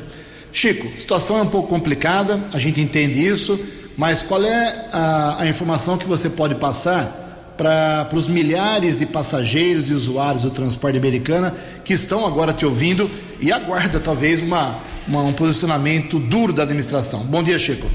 Chico, 0.51 0.87
situação 0.99 1.39
é 1.39 1.41
um 1.43 1.47
pouco 1.47 1.67
complicada, 1.67 2.39
a 2.51 2.59
gente 2.59 2.81
entende 2.81 3.23
isso, 3.23 3.59
mas 3.97 4.21
qual 4.21 4.43
é 4.43 4.87
a, 4.91 5.43
a 5.43 5.47
informação 5.47 5.97
que 5.97 6.07
você 6.07 6.29
pode 6.29 6.55
passar 6.55 7.53
para 7.57 8.09
os 8.13 8.27
milhares 8.27 8.97
de 8.97 9.05
passageiros 9.05 9.89
e 9.89 9.93
usuários 9.93 10.43
do 10.43 10.49
transporte 10.49 10.97
americana 10.97 11.53
que 11.83 11.91
estão 11.91 12.25
agora 12.25 12.53
te 12.53 12.65
ouvindo 12.65 13.09
e 13.41 13.51
aguarda 13.51 13.99
talvez 13.99 14.41
uma, 14.41 14.79
uma, 15.05 15.21
um 15.23 15.33
posicionamento 15.33 16.17
duro 16.17 16.53
da 16.53 16.63
administração? 16.63 17.25
Bom 17.25 17.43
dia, 17.43 17.59
Chico. 17.59 17.85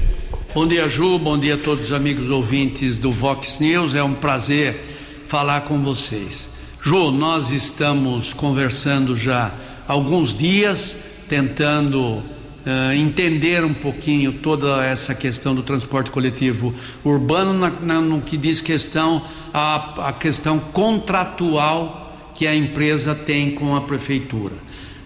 Bom 0.53 0.67
dia, 0.67 0.87
Ju. 0.87 1.17
Bom 1.17 1.37
dia 1.37 1.55
a 1.55 1.57
todos 1.57 1.85
os 1.85 1.91
amigos 1.91 2.29
ouvintes 2.29 2.95
do 2.95 3.11
Vox 3.11 3.59
News. 3.59 3.95
É 3.95 4.03
um 4.03 4.13
prazer 4.13 4.79
falar 5.27 5.61
com 5.61 5.81
vocês. 5.81 6.47
Jô, 6.83 7.09
nós 7.09 7.49
estamos 7.49 8.33
conversando 8.33 9.17
já 9.17 9.51
há 9.87 9.91
alguns 9.93 10.37
dias, 10.37 10.95
tentando 11.27 12.23
uh, 12.65 12.93
entender 12.93 13.63
um 13.63 13.73
pouquinho 13.73 14.33
toda 14.33 14.83
essa 14.83 15.13
questão 15.13 15.53
do 15.53 15.61
transporte 15.61 16.09
coletivo 16.09 16.73
urbano, 17.03 17.53
na, 17.53 17.69
na, 17.69 18.01
no 18.01 18.21
que 18.21 18.35
diz 18.35 18.61
questão 18.61 19.21
a, 19.53 20.09
a 20.09 20.13
questão 20.13 20.59
contratual 20.59 22.31
que 22.33 22.45
a 22.45 22.55
empresa 22.55 23.15
tem 23.15 23.51
com 23.51 23.75
a 23.75 23.81
prefeitura. 23.81 24.55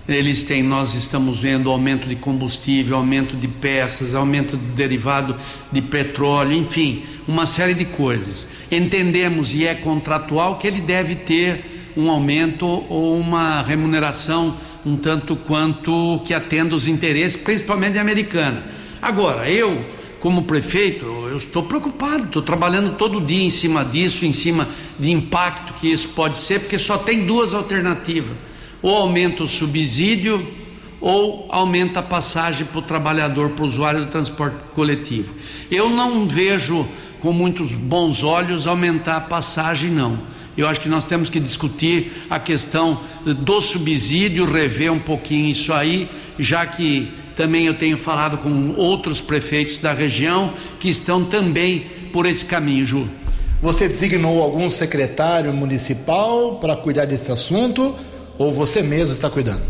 eles 0.07 0.43
têm, 0.43 0.63
nós 0.63 0.95
estamos 0.95 1.39
vendo 1.39 1.69
aumento 1.69 2.07
de 2.07 2.15
combustível, 2.15 2.97
aumento 2.97 3.35
de 3.35 3.47
peças, 3.47 4.15
aumento 4.15 4.57
de 4.57 4.65
derivado 4.71 5.35
de 5.71 5.81
petróleo, 5.81 6.53
enfim, 6.53 7.03
uma 7.27 7.45
série 7.45 7.75
de 7.75 7.85
coisas. 7.85 8.47
Entendemos 8.71 9.53
e 9.53 9.67
é 9.67 9.75
contratual 9.75 10.57
que 10.57 10.65
ele 10.65 10.81
deve 10.81 11.15
ter 11.15 11.93
um 11.95 12.09
aumento 12.09 12.65
ou 12.65 13.19
uma 13.19 13.61
remuneração 13.61 14.55
um 14.85 14.95
tanto 14.95 15.35
quanto 15.35 16.21
que 16.25 16.33
atenda 16.33 16.75
os 16.75 16.87
interesses, 16.87 17.41
principalmente 17.41 17.93
da 17.93 18.01
americana. 18.01 18.65
Agora, 19.01 19.49
eu, 19.49 19.85
como 20.19 20.43
prefeito, 20.43 21.05
eu 21.05 21.37
estou 21.37 21.63
preocupado, 21.63 22.25
estou 22.25 22.41
trabalhando 22.41 22.95
todo 22.97 23.21
dia 23.21 23.43
em 23.43 23.49
cima 23.49 23.83
disso, 23.83 24.25
em 24.25 24.33
cima 24.33 24.67
de 24.97 25.11
impacto 25.11 25.73
que 25.73 25.91
isso 25.91 26.09
pode 26.09 26.37
ser, 26.37 26.59
porque 26.59 26.77
só 26.77 26.97
tem 26.97 27.25
duas 27.25 27.53
alternativas: 27.53 28.35
ou 28.81 28.95
aumenta 28.95 29.43
o 29.43 29.47
subsídio 29.47 30.45
ou 31.01 31.47
aumenta 31.49 31.99
a 31.99 32.03
passagem 32.03 32.65
para 32.65 32.79
o 32.79 32.81
trabalhador, 32.81 33.51
para 33.51 33.63
o 33.63 33.67
usuário 33.67 34.05
do 34.05 34.11
transporte 34.11 34.57
coletivo. 34.75 35.33
Eu 35.71 35.89
não 35.89 36.27
vejo 36.27 36.85
com 37.21 37.31
muitos 37.31 37.71
bons 37.71 38.23
olhos 38.23 38.67
aumentar 38.67 39.17
a 39.17 39.21
passagem, 39.21 39.89
não. 39.89 40.19
Eu 40.59 40.67
acho 40.67 40.81
que 40.81 40.89
nós 40.89 41.05
temos 41.05 41.29
que 41.29 41.39
discutir 41.39 42.25
a 42.29 42.37
questão 42.37 42.99
do 43.23 43.61
subsídio, 43.61 44.43
rever 44.43 44.91
um 44.91 44.99
pouquinho 44.99 45.49
isso 45.49 45.71
aí, 45.71 46.09
já 46.37 46.65
que 46.65 47.09
também 47.33 47.65
eu 47.65 47.75
tenho 47.75 47.97
falado 47.97 48.39
com 48.39 48.73
outros 48.75 49.21
prefeitos 49.21 49.79
da 49.79 49.93
região 49.93 50.53
que 50.77 50.89
estão 50.89 51.23
também 51.23 51.85
por 52.11 52.25
esse 52.25 52.43
caminho, 52.43 52.85
Ju. 52.85 53.07
Você 53.61 53.87
designou 53.87 54.43
algum 54.43 54.69
secretário 54.69 55.53
municipal 55.53 56.55
para 56.55 56.75
cuidar 56.75 57.05
desse 57.05 57.31
assunto 57.31 57.95
ou 58.37 58.51
você 58.51 58.81
mesmo 58.81 59.13
está 59.13 59.29
cuidando? 59.29 59.61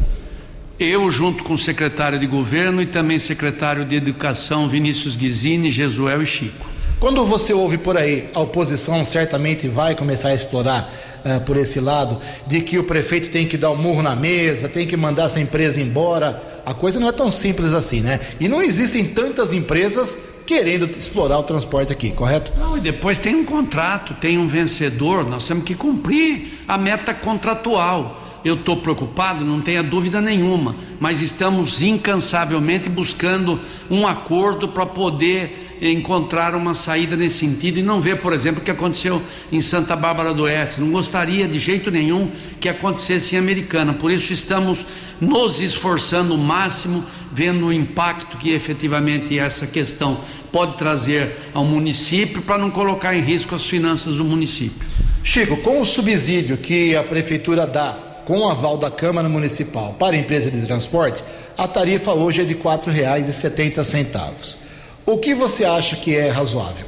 Eu, 0.79 1.11
junto 1.11 1.43
com 1.43 1.53
o 1.53 1.57
secretário 1.57 2.17
de 2.17 2.25
governo 2.25 2.81
e 2.81 2.87
também 2.87 3.19
secretário 3.19 3.85
de 3.85 3.93
educação, 3.95 4.67
Vinícius 4.67 5.15
Guizini, 5.15 5.69
Jesuel 5.69 6.23
e 6.23 6.25
Chico. 6.25 6.68
Quando 6.99 7.25
você 7.25 7.53
ouve 7.53 7.77
por 7.77 7.97
aí, 7.97 8.29
a 8.33 8.41
oposição 8.41 9.05
certamente 9.05 9.69
vai 9.69 9.95
começar 9.95 10.29
a 10.29 10.35
explorar 10.35 10.93
uh, 11.23 11.39
por 11.45 11.55
esse 11.55 11.79
lado, 11.79 12.21
de 12.45 12.59
que 12.59 12.77
o 12.77 12.83
prefeito 12.83 13.29
tem 13.29 13.47
que 13.47 13.55
dar 13.55 13.69
o 13.69 13.73
um 13.73 13.77
murro 13.77 14.01
na 14.01 14.17
mesa, 14.17 14.67
tem 14.67 14.85
que 14.85 14.97
mandar 14.97 15.23
essa 15.23 15.39
empresa 15.39 15.79
embora. 15.79 16.61
A 16.65 16.73
coisa 16.73 16.99
não 16.99 17.07
é 17.07 17.13
tão 17.13 17.31
simples 17.31 17.73
assim, 17.73 18.01
né? 18.01 18.19
E 18.37 18.49
não 18.49 18.61
existem 18.61 19.05
tantas 19.05 19.53
empresas 19.53 20.41
querendo 20.45 20.89
explorar 20.97 21.39
o 21.39 21.43
transporte 21.43 21.93
aqui, 21.93 22.11
correto? 22.11 22.51
Não, 22.59 22.77
e 22.77 22.81
depois 22.81 23.17
tem 23.17 23.33
um 23.33 23.45
contrato, 23.45 24.15
tem 24.15 24.37
um 24.37 24.49
vencedor, 24.49 25.25
nós 25.25 25.47
temos 25.47 25.63
que 25.63 25.75
cumprir 25.75 26.63
a 26.67 26.77
meta 26.77 27.13
contratual. 27.13 28.25
Eu 28.43 28.55
estou 28.55 28.77
preocupado, 28.77 29.45
não 29.45 29.61
tenha 29.61 29.83
dúvida 29.83 30.19
nenhuma, 30.19 30.75
mas 30.99 31.21
estamos 31.21 31.81
incansavelmente 31.81 32.89
buscando 32.89 33.59
um 33.89 34.07
acordo 34.07 34.67
para 34.67 34.85
poder 34.85 35.68
encontrar 35.81 36.55
uma 36.55 36.73
saída 36.73 37.15
nesse 37.15 37.39
sentido 37.39 37.79
e 37.79 37.83
não 37.83 38.01
ver, 38.01 38.17
por 38.17 38.33
exemplo, 38.33 38.61
o 38.61 38.63
que 38.63 38.71
aconteceu 38.71 39.21
em 39.51 39.61
Santa 39.61 39.95
Bárbara 39.95 40.33
do 40.33 40.43
Oeste. 40.43 40.81
Não 40.81 40.91
gostaria 40.91 41.47
de 41.47 41.59
jeito 41.59 41.89
nenhum 41.89 42.29
que 42.59 42.67
acontecesse 42.67 43.35
em 43.35 43.39
Americana. 43.39 43.93
Por 43.93 44.11
isso 44.11 44.33
estamos 44.33 44.85
nos 45.21 45.61
esforçando 45.61 46.33
o 46.33 46.37
máximo, 46.37 47.03
vendo 47.31 47.67
o 47.67 47.73
impacto 47.73 48.37
que 48.37 48.51
efetivamente 48.51 49.37
essa 49.37 49.67
questão 49.67 50.19
pode 50.51 50.77
trazer 50.77 51.35
ao 51.53 51.63
município 51.63 52.41
para 52.41 52.57
não 52.57 52.71
colocar 52.71 53.15
em 53.15 53.21
risco 53.21 53.55
as 53.55 53.63
finanças 53.63 54.15
do 54.15 54.25
município. 54.25 54.87
Chico, 55.23 55.57
com 55.57 55.81
o 55.81 55.85
subsídio 55.85 56.57
que 56.57 56.95
a 56.95 57.03
prefeitura 57.03 57.67
dá 57.67 57.97
com 58.25 58.39
o 58.39 58.49
aval 58.49 58.77
da 58.77 58.91
Câmara 58.91 59.27
Municipal 59.27 59.95
para 59.97 60.15
a 60.15 60.19
empresa 60.19 60.51
de 60.51 60.65
transporte, 60.65 61.23
a 61.57 61.67
tarifa 61.67 62.13
hoje 62.13 62.41
é 62.41 62.45
de 62.45 62.53
R$ 62.53 62.59
4,70. 62.59 64.68
O 65.09 65.17
que 65.17 65.33
você 65.33 65.65
acha 65.65 65.95
que 65.95 66.15
é 66.15 66.29
razoável? 66.29 66.85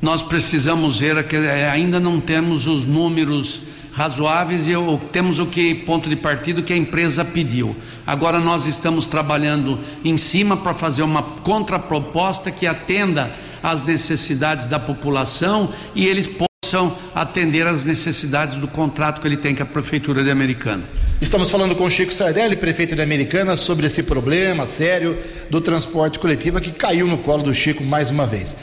Nós 0.00 0.22
precisamos 0.22 1.00
ver, 1.00 1.16
é, 1.34 1.68
ainda 1.68 1.98
não 1.98 2.20
temos 2.20 2.68
os 2.68 2.84
números 2.84 3.62
razoáveis 3.92 4.68
e 4.68 4.74
temos 5.10 5.40
o 5.40 5.46
que 5.46 5.74
ponto 5.74 6.08
de 6.08 6.14
partida 6.14 6.62
que 6.62 6.72
a 6.72 6.76
empresa 6.76 7.24
pediu. 7.24 7.74
Agora 8.06 8.38
nós 8.38 8.64
estamos 8.64 9.06
trabalhando 9.06 9.80
em 10.04 10.16
cima 10.16 10.56
para 10.56 10.72
fazer 10.72 11.02
uma 11.02 11.20
contraproposta 11.20 12.52
que 12.52 12.64
atenda 12.64 13.32
às 13.60 13.82
necessidades 13.82 14.68
da 14.68 14.78
população 14.78 15.72
e 15.96 16.06
eles 16.06 16.28
possam 16.28 16.96
atender 17.12 17.66
às 17.66 17.84
necessidades 17.84 18.54
do 18.54 18.68
contrato 18.68 19.20
que 19.20 19.26
ele 19.26 19.36
tem 19.36 19.52
com 19.52 19.64
a 19.64 19.66
prefeitura 19.66 20.22
de 20.22 20.30
Americana. 20.30 20.84
Estamos 21.18 21.50
falando 21.50 21.74
com 21.74 21.88
Chico 21.88 22.12
Sardelli, 22.12 22.56
prefeito 22.56 22.94
de 22.94 23.00
Americana, 23.00 23.56
sobre 23.56 23.86
esse 23.86 24.02
problema 24.02 24.66
sério 24.66 25.16
do 25.48 25.62
transporte 25.62 26.18
coletivo 26.18 26.60
que 26.60 26.70
caiu 26.70 27.06
no 27.06 27.16
colo 27.16 27.42
do 27.42 27.54
Chico 27.54 27.82
mais 27.82 28.10
uma 28.10 28.26
vez. 28.26 28.54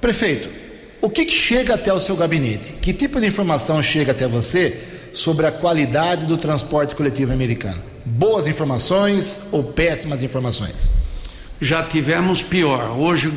Prefeito, 0.00 0.48
o 1.02 1.10
que, 1.10 1.24
que 1.24 1.34
chega 1.34 1.74
até 1.74 1.92
o 1.92 1.98
seu 1.98 2.14
gabinete? 2.14 2.74
Que 2.74 2.92
tipo 2.92 3.20
de 3.20 3.26
informação 3.26 3.82
chega 3.82 4.12
até 4.12 4.28
você 4.28 4.80
sobre 5.12 5.46
a 5.46 5.52
qualidade 5.52 6.26
do 6.26 6.36
transporte 6.36 6.94
coletivo 6.94 7.32
americano? 7.32 7.82
Boas 8.04 8.46
informações 8.46 9.48
ou 9.50 9.64
péssimas 9.64 10.22
informações? 10.22 10.92
Já 11.60 11.82
tivemos 11.82 12.40
pior. 12.40 12.96
Hoje 12.96 13.32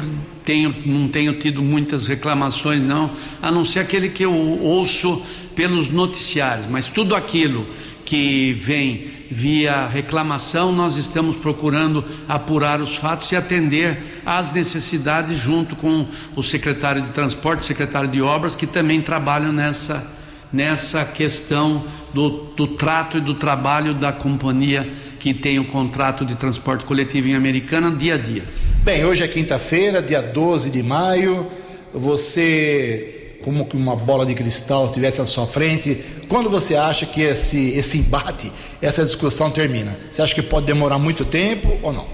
tenho, 0.46 0.76
não 0.86 1.08
tenho 1.08 1.40
tido 1.40 1.64
muitas 1.64 2.06
reclamações, 2.06 2.84
não, 2.84 3.12
a 3.42 3.52
não 3.52 3.66
ser 3.66 3.80
aquele 3.80 4.10
que 4.10 4.24
eu 4.24 4.34
ouço 4.34 5.24
pelos 5.56 5.92
noticiários, 5.92 6.68
mas 6.70 6.86
tudo 6.86 7.16
aquilo 7.16 7.66
que 8.10 8.54
vem 8.54 9.08
via 9.30 9.86
reclamação, 9.86 10.72
nós 10.72 10.95
estamos 10.95 11.36
procurando 11.36 12.04
apurar 12.28 12.82
os 12.82 12.95
fatos 12.95 13.32
e 13.32 13.36
atender 13.36 14.22
às 14.26 14.52
necessidades 14.52 15.38
junto 15.38 15.76
com 15.76 16.08
o 16.36 16.41
secretário 16.41 17.04
de 17.04 17.12
transporte, 17.12 17.67
secretário 17.67 18.10
de 18.10 18.19
obras, 18.19 18.56
que 18.56 18.65
também 18.65 19.00
trabalham 19.00 19.52
nessa, 19.52 20.12
nessa 20.52 21.06
questão 21.06 21.84
do, 22.12 22.30
do 22.56 22.65
trato 22.69 23.19
e 23.19 23.22
do 23.22 23.36
trabalho 23.36 23.93
da 23.93 24.12
companhia 24.12 24.91
que 25.19 25.32
tem 25.32 25.60
o 25.60 25.65
contrato 25.65 26.26
de 26.26 26.36
transporte 26.36 26.86
coletivo 26.86 27.28
em 27.28 27.36
Americana 27.36 27.91
dia 27.91 28.15
a 28.15 28.17
dia. 28.17 28.43
Bem, 28.84 29.06
hoje 29.06 29.24
é 29.24 29.28
quinta-feira, 29.28 30.02
dia 30.02 30.19
12 30.24 30.72
de 30.72 30.82
maio. 30.82 31.45
Você, 31.93 33.38
como 33.43 33.67
que 33.67 33.78
uma 33.78 33.95
bola 33.95 34.26
de 34.26 34.34
cristal 34.34 34.88
estivesse 34.88 35.22
à 35.22 35.28
sua 35.28 35.45
frente, 35.45 36.04
quando 36.30 36.50
você 36.50 36.76
acha 36.76 37.08
que 37.08 37.22
esse, 37.22 37.72
esse 37.72 37.98
embate, 37.98 38.52
essa 38.82 39.04
discussão 39.04 39.50
termina? 39.50 39.98
Você 40.10 40.22
acha 40.22 40.34
que 40.36 40.44
pode 40.44 40.68
demorar 40.68 41.00
muito 41.00 41.26
tempo 41.26 41.78
ou 41.82 41.92
não? 41.92 42.06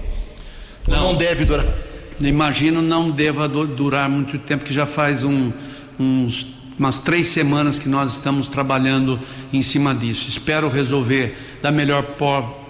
Não, 0.88 1.08
não 1.08 1.14
deve 1.14 1.44
durar? 1.44 1.66
Imagino 2.18 2.80
não 2.80 3.10
deva 3.10 3.46
durar 3.46 4.08
muito 4.08 4.38
tempo, 4.38 4.64
que 4.64 4.72
já 4.72 4.86
faz 4.86 5.22
um, 5.22 5.52
uns, 6.00 6.46
umas 6.78 6.98
três 6.98 7.26
semanas 7.26 7.78
que 7.78 7.90
nós 7.90 8.14
estamos 8.14 8.48
trabalhando 8.48 9.20
em 9.52 9.60
cima 9.60 9.94
disso. 9.94 10.26
Espero 10.28 10.70
resolver 10.70 11.36
da 11.60 11.70
melhor 11.70 12.02
forma 12.18 12.65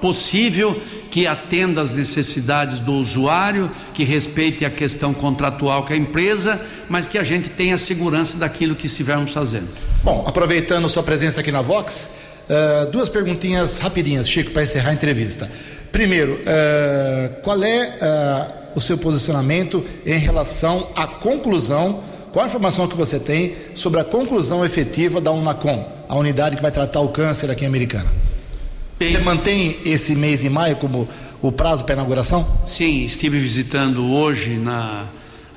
possível, 0.00 0.80
que 1.10 1.26
atenda 1.26 1.80
às 1.80 1.92
necessidades 1.92 2.78
do 2.78 2.92
usuário, 2.92 3.70
que 3.92 4.04
respeite 4.04 4.64
a 4.64 4.70
questão 4.70 5.12
contratual 5.12 5.84
com 5.84 5.92
a 5.92 5.96
empresa, 5.96 6.60
mas 6.88 7.06
que 7.06 7.18
a 7.18 7.24
gente 7.24 7.48
tenha 7.50 7.76
segurança 7.76 8.38
daquilo 8.38 8.74
que 8.74 8.86
estivermos 8.86 9.32
fazendo. 9.32 9.68
Bom, 10.02 10.24
aproveitando 10.26 10.88
sua 10.88 11.02
presença 11.02 11.40
aqui 11.40 11.52
na 11.52 11.60
Vox, 11.60 12.14
uh, 12.48 12.90
duas 12.90 13.08
perguntinhas 13.08 13.78
rapidinhas, 13.78 14.28
Chico, 14.28 14.50
para 14.50 14.62
encerrar 14.62 14.90
a 14.90 14.94
entrevista. 14.94 15.50
Primeiro, 15.90 16.32
uh, 16.32 17.40
qual 17.42 17.62
é 17.62 17.98
uh, 18.00 18.62
o 18.74 18.80
seu 18.80 18.96
posicionamento 18.96 19.84
em 20.06 20.18
relação 20.18 20.88
à 20.96 21.06
conclusão, 21.06 22.02
qual 22.32 22.44
a 22.44 22.48
informação 22.48 22.88
que 22.88 22.96
você 22.96 23.20
tem 23.20 23.54
sobre 23.74 24.00
a 24.00 24.04
conclusão 24.04 24.64
efetiva 24.64 25.20
da 25.20 25.30
UNACOM, 25.30 25.86
a 26.08 26.16
unidade 26.16 26.56
que 26.56 26.62
vai 26.62 26.72
tratar 26.72 27.00
o 27.00 27.08
câncer 27.08 27.50
aqui 27.50 27.64
em 27.64 27.68
Americana? 27.68 28.21
Você 29.10 29.18
mantém 29.18 29.78
esse 29.84 30.14
mês 30.14 30.42
de 30.42 30.50
maio 30.50 30.76
como 30.76 31.08
o 31.40 31.50
prazo 31.50 31.84
para 31.84 31.94
inauguração? 31.94 32.46
Sim, 32.66 33.04
estive 33.04 33.40
visitando 33.40 34.12
hoje 34.12 34.56
na 34.56 35.06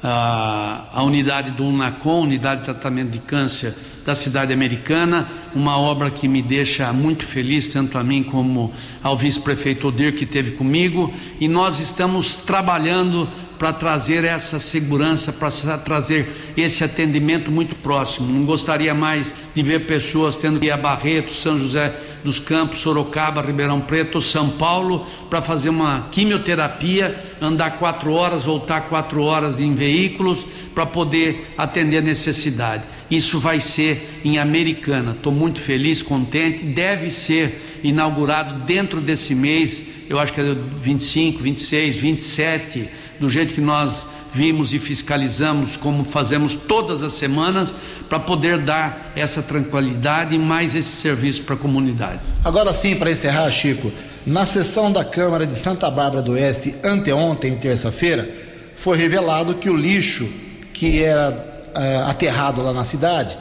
a, 0.08 0.86
a 0.94 1.04
unidade 1.04 1.52
do 1.52 1.66
UNACOM, 1.66 2.22
unidade 2.22 2.62
de 2.62 2.66
tratamento 2.66 3.10
de 3.10 3.20
câncer 3.20 3.76
da 4.06 4.14
cidade 4.14 4.54
americana, 4.54 5.28
uma 5.56 5.80
obra 5.80 6.12
que 6.12 6.28
me 6.28 6.42
deixa 6.42 6.94
muito 6.94 7.26
feliz, 7.26 7.68
tanto 7.68 7.98
a 7.98 8.04
mim 8.04 8.22
como 8.22 8.72
ao 9.02 9.18
vice-prefeito 9.18 9.88
Odir 9.88 10.14
que 10.14 10.26
esteve 10.26 10.52
comigo, 10.52 11.12
e 11.40 11.48
nós 11.48 11.80
estamos 11.80 12.36
trabalhando 12.36 13.28
para 13.58 13.72
trazer 13.74 14.24
essa 14.24 14.60
segurança, 14.60 15.32
para 15.32 15.78
trazer 15.78 16.28
esse 16.58 16.84
atendimento 16.84 17.50
muito 17.50 17.76
próximo. 17.78 18.32
Não 18.32 18.46
gostaria 18.46 18.94
mais 18.94 19.34
de 19.56 19.64
ver 19.64 19.86
pessoas 19.86 20.36
tendo 20.36 20.60
que 20.60 20.66
ir 20.66 20.72
a 20.72 20.78
Barreto, 20.78 21.34
São 21.34 21.58
José 21.58 21.94
dos 22.24 22.38
Campos, 22.40 22.82
Sorocaba, 22.82 23.42
Ribeirão 23.42 23.80
Preto, 23.80 24.22
São 24.22 24.50
Paulo, 24.50 25.06
para 25.30 25.42
fazer 25.42 25.70
uma 25.70 26.08
quimioterapia, 26.12 27.18
andar 27.42 27.80
quatro 27.80 28.12
horas, 28.12 28.44
voltar 28.44 28.82
quatro 28.82 29.24
horas 29.24 29.62
em 29.62 29.74
veículos, 29.74 30.46
para 30.76 30.86
poder 30.86 31.54
atender 31.58 32.00
a 32.00 32.02
necessidade. 32.02 32.84
Isso 33.10 33.40
vai 33.40 33.62
ser 33.62 34.20
em 34.26 34.38
Americana. 34.38 35.12
Estou 35.12 35.32
muito 35.32 35.62
feliz, 35.62 36.02
contente. 36.02 36.66
Deve 36.66 37.10
ser 37.10 37.80
inaugurado 37.82 38.66
dentro 38.66 39.00
desse 39.00 39.34
mês, 39.34 39.82
eu 40.10 40.20
acho 40.20 40.34
que 40.34 40.42
é 40.42 40.56
25, 40.82 41.42
26, 41.42 41.96
27, 41.96 42.90
do 43.20 43.30
jeito 43.30 43.54
que 43.54 43.62
nós 43.62 44.06
vimos 44.34 44.74
e 44.74 44.80
fiscalizamos, 44.80 45.78
como 45.78 46.04
fazemos 46.04 46.54
todas 46.54 47.02
as 47.02 47.14
semanas, 47.14 47.74
para 48.10 48.20
poder 48.20 48.58
dar 48.58 49.14
essa 49.16 49.42
tranquilidade 49.42 50.36
e 50.36 50.38
mais 50.38 50.76
esse 50.76 50.98
serviço 50.98 51.44
para 51.44 51.56
a 51.56 51.58
comunidade. 51.58 52.20
Agora 52.44 52.74
sim, 52.74 52.96
para 52.96 53.12
encerrar, 53.12 53.50
Chico, 53.50 53.90
na 54.26 54.46
sessão 54.46 54.92
da 54.92 55.06
Câmara 55.06 55.48
de 55.48 55.58
Santa 55.58 55.90
Bárbara 55.90 56.22
do 56.22 56.34
Oeste, 56.34 56.76
anteontem, 56.84 57.56
terça-feira, 57.56 58.30
foi 58.76 58.98
revelado 58.98 59.56
que 59.56 59.70
o 59.70 59.78
lixo 59.78 60.30
que 60.76 61.02
era 61.02 61.72
é, 61.74 61.98
aterrado 62.06 62.62
lá 62.62 62.74
na 62.74 62.84
cidade, 62.84 63.36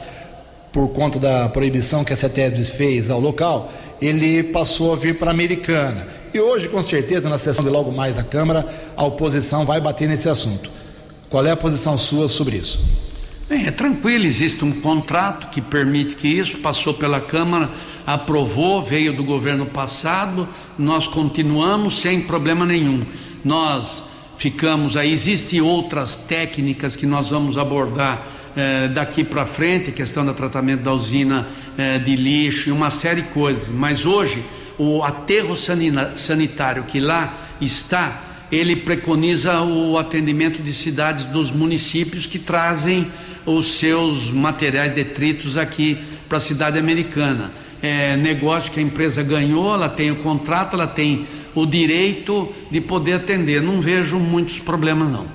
por 0.71 0.87
conta 0.89 1.19
da 1.19 1.49
proibição 1.49 2.03
que 2.03 2.13
a 2.13 2.15
CETESB 2.15 2.65
fez 2.65 3.09
ao 3.09 3.19
local, 3.19 3.71
ele 4.01 4.41
passou 4.43 4.93
a 4.93 4.95
vir 4.95 5.17
para 5.19 5.29
a 5.29 5.33
Americana. 5.33 6.07
E 6.33 6.39
hoje, 6.39 6.67
com 6.67 6.81
certeza, 6.81 7.29
na 7.29 7.37
sessão 7.37 7.63
de 7.63 7.69
logo 7.69 7.91
mais 7.91 8.15
da 8.15 8.23
Câmara, 8.23 8.65
a 8.95 9.03
oposição 9.05 9.65
vai 9.65 9.79
bater 9.79 10.07
nesse 10.07 10.27
assunto. 10.27 10.69
Qual 11.29 11.45
é 11.45 11.51
a 11.51 11.55
posição 11.55 11.97
sua 11.97 12.27
sobre 12.27 12.57
isso? 12.57 12.85
Bem, 13.47 13.67
é 13.67 13.71
tranquilo, 13.71 14.25
existe 14.25 14.65
um 14.65 14.71
contrato 14.81 15.49
que 15.49 15.61
permite 15.61 16.15
que 16.15 16.27
isso, 16.27 16.57
passou 16.57 16.93
pela 16.93 17.21
Câmara, 17.21 17.69
aprovou, 18.05 18.81
veio 18.81 19.15
do 19.15 19.23
governo 19.23 19.65
passado, 19.65 20.47
nós 20.77 21.07
continuamos 21.07 21.99
sem 21.99 22.21
problema 22.21 22.65
nenhum. 22.65 23.05
Nós 23.43 24.03
ficamos 24.37 24.97
aí, 24.97 25.11
existem 25.11 25.61
outras 25.61 26.15
técnicas 26.15 26.95
que 26.95 27.05
nós 27.05 27.29
vamos 27.29 27.57
abordar 27.57 28.25
eh, 28.55 28.87
daqui 28.87 29.23
para 29.23 29.45
frente, 29.45 29.91
questão 29.91 30.25
do 30.25 30.33
tratamento 30.33 30.81
da 30.81 30.93
usina 30.93 31.47
eh, 31.77 31.99
de 31.99 32.15
lixo 32.15 32.69
e 32.69 32.71
uma 32.71 32.89
série 32.89 33.21
de 33.21 33.27
coisas, 33.29 33.69
mas 33.69 34.05
hoje 34.05 34.43
o 34.77 35.03
aterro 35.03 35.55
sanitário 35.55 36.83
que 36.83 36.99
lá 36.99 37.33
está 37.61 38.21
ele 38.51 38.75
preconiza 38.75 39.61
o 39.61 39.97
atendimento 39.97 40.61
de 40.61 40.71
cidades 40.71 41.23
dos 41.25 41.51
municípios 41.51 42.25
que 42.25 42.37
trazem 42.37 43.07
os 43.45 43.77
seus 43.77 44.29
materiais 44.31 44.93
detritos 44.93 45.57
aqui 45.57 45.97
para 46.27 46.37
a 46.37 46.41
cidade 46.41 46.77
americana. 46.77 47.51
É 47.81 48.15
negócio 48.15 48.71
que 48.71 48.79
a 48.79 48.83
empresa 48.83 49.21
ganhou, 49.21 49.73
ela 49.73 49.89
tem 49.89 50.11
o 50.11 50.17
contrato, 50.17 50.75
ela 50.75 50.87
tem 50.87 51.27
o 51.55 51.65
direito 51.65 52.51
de 52.69 52.81
poder 52.81 53.13
atender. 53.13 53.61
Não 53.61 53.81
vejo 53.81 54.19
muitos 54.19 54.59
problemas, 54.59 55.09
não. 55.09 55.25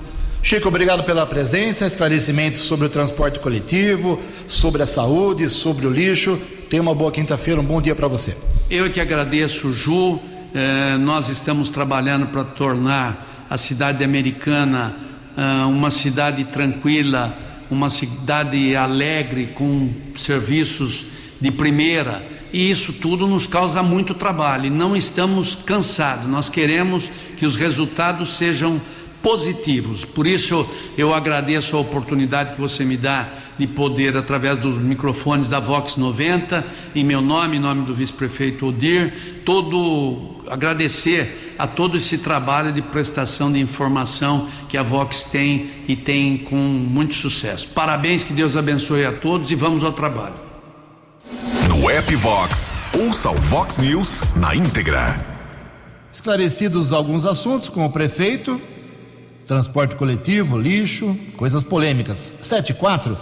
Chico, 0.43 0.67
obrigado 0.67 1.03
pela 1.03 1.25
presença, 1.25 1.85
esclarecimentos 1.85 2.61
sobre 2.61 2.87
o 2.87 2.89
transporte 2.89 3.39
coletivo, 3.39 4.19
sobre 4.47 4.81
a 4.81 4.87
saúde, 4.87 5.49
sobre 5.49 5.85
o 5.85 5.89
lixo. 5.89 6.39
Tenha 6.69 6.81
uma 6.81 6.95
boa 6.95 7.11
quinta-feira, 7.11 7.59
um 7.59 7.63
bom 7.63 7.81
dia 7.81 7.93
para 7.93 8.07
você. 8.07 8.35
Eu 8.69 8.89
que 8.89 8.99
agradeço, 8.99 9.73
Ju. 9.73 10.19
Eh, 10.53 10.97
nós 10.97 11.29
estamos 11.29 11.69
trabalhando 11.69 12.27
para 12.27 12.43
tornar 12.43 13.45
a 13.49 13.57
cidade 13.57 14.03
americana 14.03 14.95
eh, 15.37 15.65
uma 15.65 15.91
cidade 15.91 16.43
tranquila, 16.45 17.37
uma 17.69 17.89
cidade 17.89 18.75
alegre, 18.75 19.47
com 19.55 19.93
serviços 20.15 21.05
de 21.39 21.51
primeira. 21.51 22.40
E 22.53 22.69
isso 22.69 22.93
tudo 22.93 23.27
nos 23.27 23.47
causa 23.47 23.81
muito 23.81 24.13
trabalho. 24.13 24.65
E 24.65 24.69
não 24.69 24.95
estamos 24.95 25.55
cansados. 25.55 26.27
Nós 26.27 26.49
queremos 26.49 27.09
que 27.37 27.45
os 27.45 27.55
resultados 27.55 28.35
sejam 28.37 28.81
positivos. 29.21 30.03
Por 30.03 30.25
isso 30.25 30.67
eu 30.97 31.13
agradeço 31.13 31.77
a 31.77 31.79
oportunidade 31.79 32.53
que 32.53 32.61
você 32.61 32.83
me 32.83 32.97
dá 32.97 33.29
de 33.57 33.67
poder, 33.67 34.17
através 34.17 34.57
dos 34.57 34.77
microfones 34.77 35.47
da 35.47 35.59
Vox 35.59 35.95
90, 35.95 36.65
em 36.95 37.03
meu 37.03 37.21
nome, 37.21 37.57
em 37.57 37.59
nome 37.59 37.85
do 37.85 37.93
vice-prefeito 37.93 38.67
Odir, 38.67 39.13
todo 39.45 40.41
agradecer 40.49 41.53
a 41.57 41.67
todo 41.67 41.97
esse 41.97 42.17
trabalho 42.17 42.71
de 42.71 42.81
prestação 42.81 43.51
de 43.51 43.59
informação 43.59 44.47
que 44.67 44.77
a 44.77 44.83
Vox 44.83 45.23
tem 45.23 45.69
e 45.87 45.95
tem 45.95 46.39
com 46.39 46.55
muito 46.55 47.13
sucesso. 47.13 47.67
Parabéns, 47.67 48.23
que 48.23 48.33
Deus 48.33 48.57
abençoe 48.57 49.05
a 49.05 49.11
todos 49.11 49.51
e 49.51 49.55
vamos 49.55 49.83
ao 49.83 49.93
trabalho. 49.93 50.50
No 51.67 51.89
app 51.89 52.15
Vox, 52.15 52.71
ouça 52.97 53.29
o 53.29 53.35
Vox 53.35 53.77
News 53.77 54.21
na 54.35 54.55
íntegra. 54.55 55.19
Esclarecidos 56.11 56.91
alguns 56.91 57.25
assuntos 57.25 57.69
com 57.69 57.85
o 57.85 57.89
prefeito, 57.89 58.59
transporte 59.47 59.95
coletivo, 59.95 60.57
lixo, 60.57 61.15
coisas 61.37 61.63
polêmicas. 61.63 62.19
7 62.19 62.71
e 62.71 62.73
4, 62.73 63.17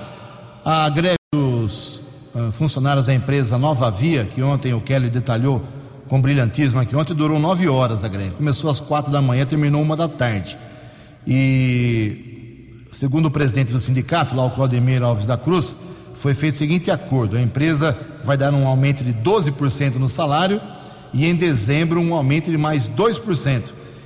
a 0.63 0.89
greve 0.89 1.17
dos 1.33 1.99
uh, 2.33 2.51
funcionários 2.51 3.05
da 3.05 3.13
empresa 3.13 3.57
Nova 3.57 3.91
Via, 3.91 4.25
que 4.25 4.41
ontem 4.41 4.73
o 4.73 4.81
Kelly 4.81 5.09
detalhou 5.09 5.61
com 6.07 6.21
brilhantismo 6.21 6.79
aqui, 6.79 6.95
ontem 6.95 7.13
durou 7.13 7.39
nove 7.39 7.67
horas 7.67 8.03
a 8.03 8.07
greve. 8.07 8.31
Começou 8.31 8.69
às 8.69 8.79
quatro 8.79 9.11
da 9.11 9.21
manhã, 9.21 9.45
terminou 9.45 9.81
uma 9.81 9.95
da 9.95 10.07
tarde. 10.07 10.57
E, 11.27 12.85
segundo 12.91 13.27
o 13.27 13.31
presidente 13.31 13.71
do 13.73 13.79
sindicato, 13.79 14.35
lá 14.35 14.45
o 14.45 14.51
Claudemir 14.51 15.03
Alves 15.03 15.27
da 15.27 15.37
Cruz, 15.37 15.75
foi 16.15 16.33
feito 16.33 16.55
o 16.55 16.57
seguinte 16.57 16.91
acordo: 16.91 17.37
a 17.37 17.41
empresa 17.41 17.97
vai 18.23 18.37
dar 18.37 18.53
um 18.53 18.67
aumento 18.67 19.03
de 19.03 19.13
12% 19.13 19.95
no 19.95 20.09
salário 20.09 20.61
e 21.13 21.25
em 21.25 21.35
dezembro 21.35 21.99
um 21.99 22.13
aumento 22.13 22.51
de 22.51 22.57
mais 22.57 22.87
2% 22.89 23.63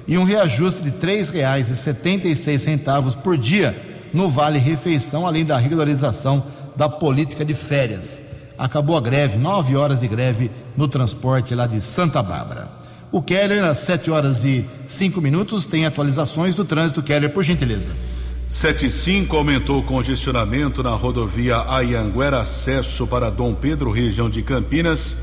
e 0.07 0.17
um 0.17 0.23
reajuste 0.23 0.81
de 0.81 0.89
R$ 0.89 1.21
3,76 1.23 3.15
por 3.17 3.37
dia 3.37 3.75
no 4.13 4.29
Vale 4.29 4.59
Refeição, 4.59 5.25
além 5.25 5.45
da 5.45 5.57
regularização 5.57 6.43
da 6.75 6.87
política 6.89 7.43
de 7.43 7.53
férias. 7.53 8.23
Acabou 8.57 8.95
a 8.97 9.01
greve, 9.01 9.37
nove 9.37 9.75
horas 9.75 10.01
de 10.01 10.07
greve 10.07 10.51
no 10.77 10.87
transporte 10.87 11.55
lá 11.55 11.65
de 11.65 11.81
Santa 11.81 12.21
Bárbara. 12.21 12.67
O 13.11 13.21
Keller, 13.21 13.63
às 13.63 13.79
7 13.79 14.09
horas 14.09 14.43
e 14.43 14.65
5 14.87 15.21
minutos, 15.21 15.67
tem 15.67 15.85
atualizações 15.85 16.55
do 16.55 16.65
trânsito. 16.65 17.01
Keller, 17.01 17.31
por 17.31 17.43
gentileza. 17.43 17.91
75 18.53 19.35
aumentou 19.35 19.79
o 19.79 19.83
congestionamento 19.83 20.83
na 20.83 20.91
rodovia 20.91 21.57
Ayanguera, 21.67 22.41
acesso 22.41 23.07
para 23.07 23.31
Dom 23.31 23.55
Pedro, 23.55 23.89
região 23.89 24.29
de 24.29 24.43
Campinas. 24.43 25.17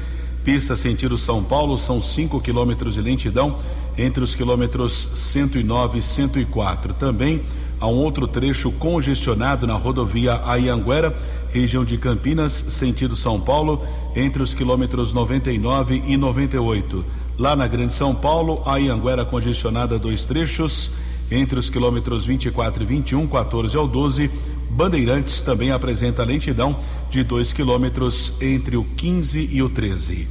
Pista 0.45 0.77
sentido 0.77 1.17
São 1.17 1.41
Paulo, 1.41 1.79
são 1.79 2.01
5 2.01 2.41
quilômetros 2.41 2.95
de 2.95 3.01
lentidão 3.01 3.57
entre 3.97 4.25
os 4.25 4.35
quilômetros 4.35 5.11
109 5.15 6.01
e 6.01 6.03
104. 6.03 6.93
Também 6.95 7.41
há 7.79 7.87
um 7.87 7.95
outro 7.95 8.27
trecho 8.27 8.73
congestionado 8.73 9.65
na 9.65 9.75
rodovia 9.75 10.41
Ayanguera, 10.45 11.17
região 11.53 11.85
de 11.85 11.97
Campinas, 11.99 12.53
sentido 12.53 13.15
São 13.15 13.41
Paulo, 13.41 13.87
entre 14.17 14.43
os 14.43 14.55
quilômetros 14.55 15.13
99 15.13 16.03
e 16.05 16.17
98. 16.17 17.05
Lá 17.39 17.57
na 17.57 17.67
Grande 17.67 17.95
São 17.95 18.15
Paulo, 18.15 18.61
a 18.67 18.77
Ianguera 18.77 19.25
congestionada 19.25 19.99
dois 19.99 20.27
trechos, 20.27 20.91
entre 21.31 21.59
os 21.59 21.71
quilômetros 21.71 22.27
24 22.27 22.83
e 22.83 22.87
21, 22.87 23.27
14 23.27 23.77
ao 23.77 23.87
12. 23.87 24.31
Bandeirantes 24.71 25.41
também 25.43 25.71
apresenta 25.71 26.25
lentidão 26.25 26.77
de 27.11 27.23
2 27.25 27.53
quilômetros 27.53 28.33
entre 28.41 28.77
o 28.77 28.85
15 28.85 29.49
e 29.53 29.63
o 29.63 29.69
13. 29.69 30.29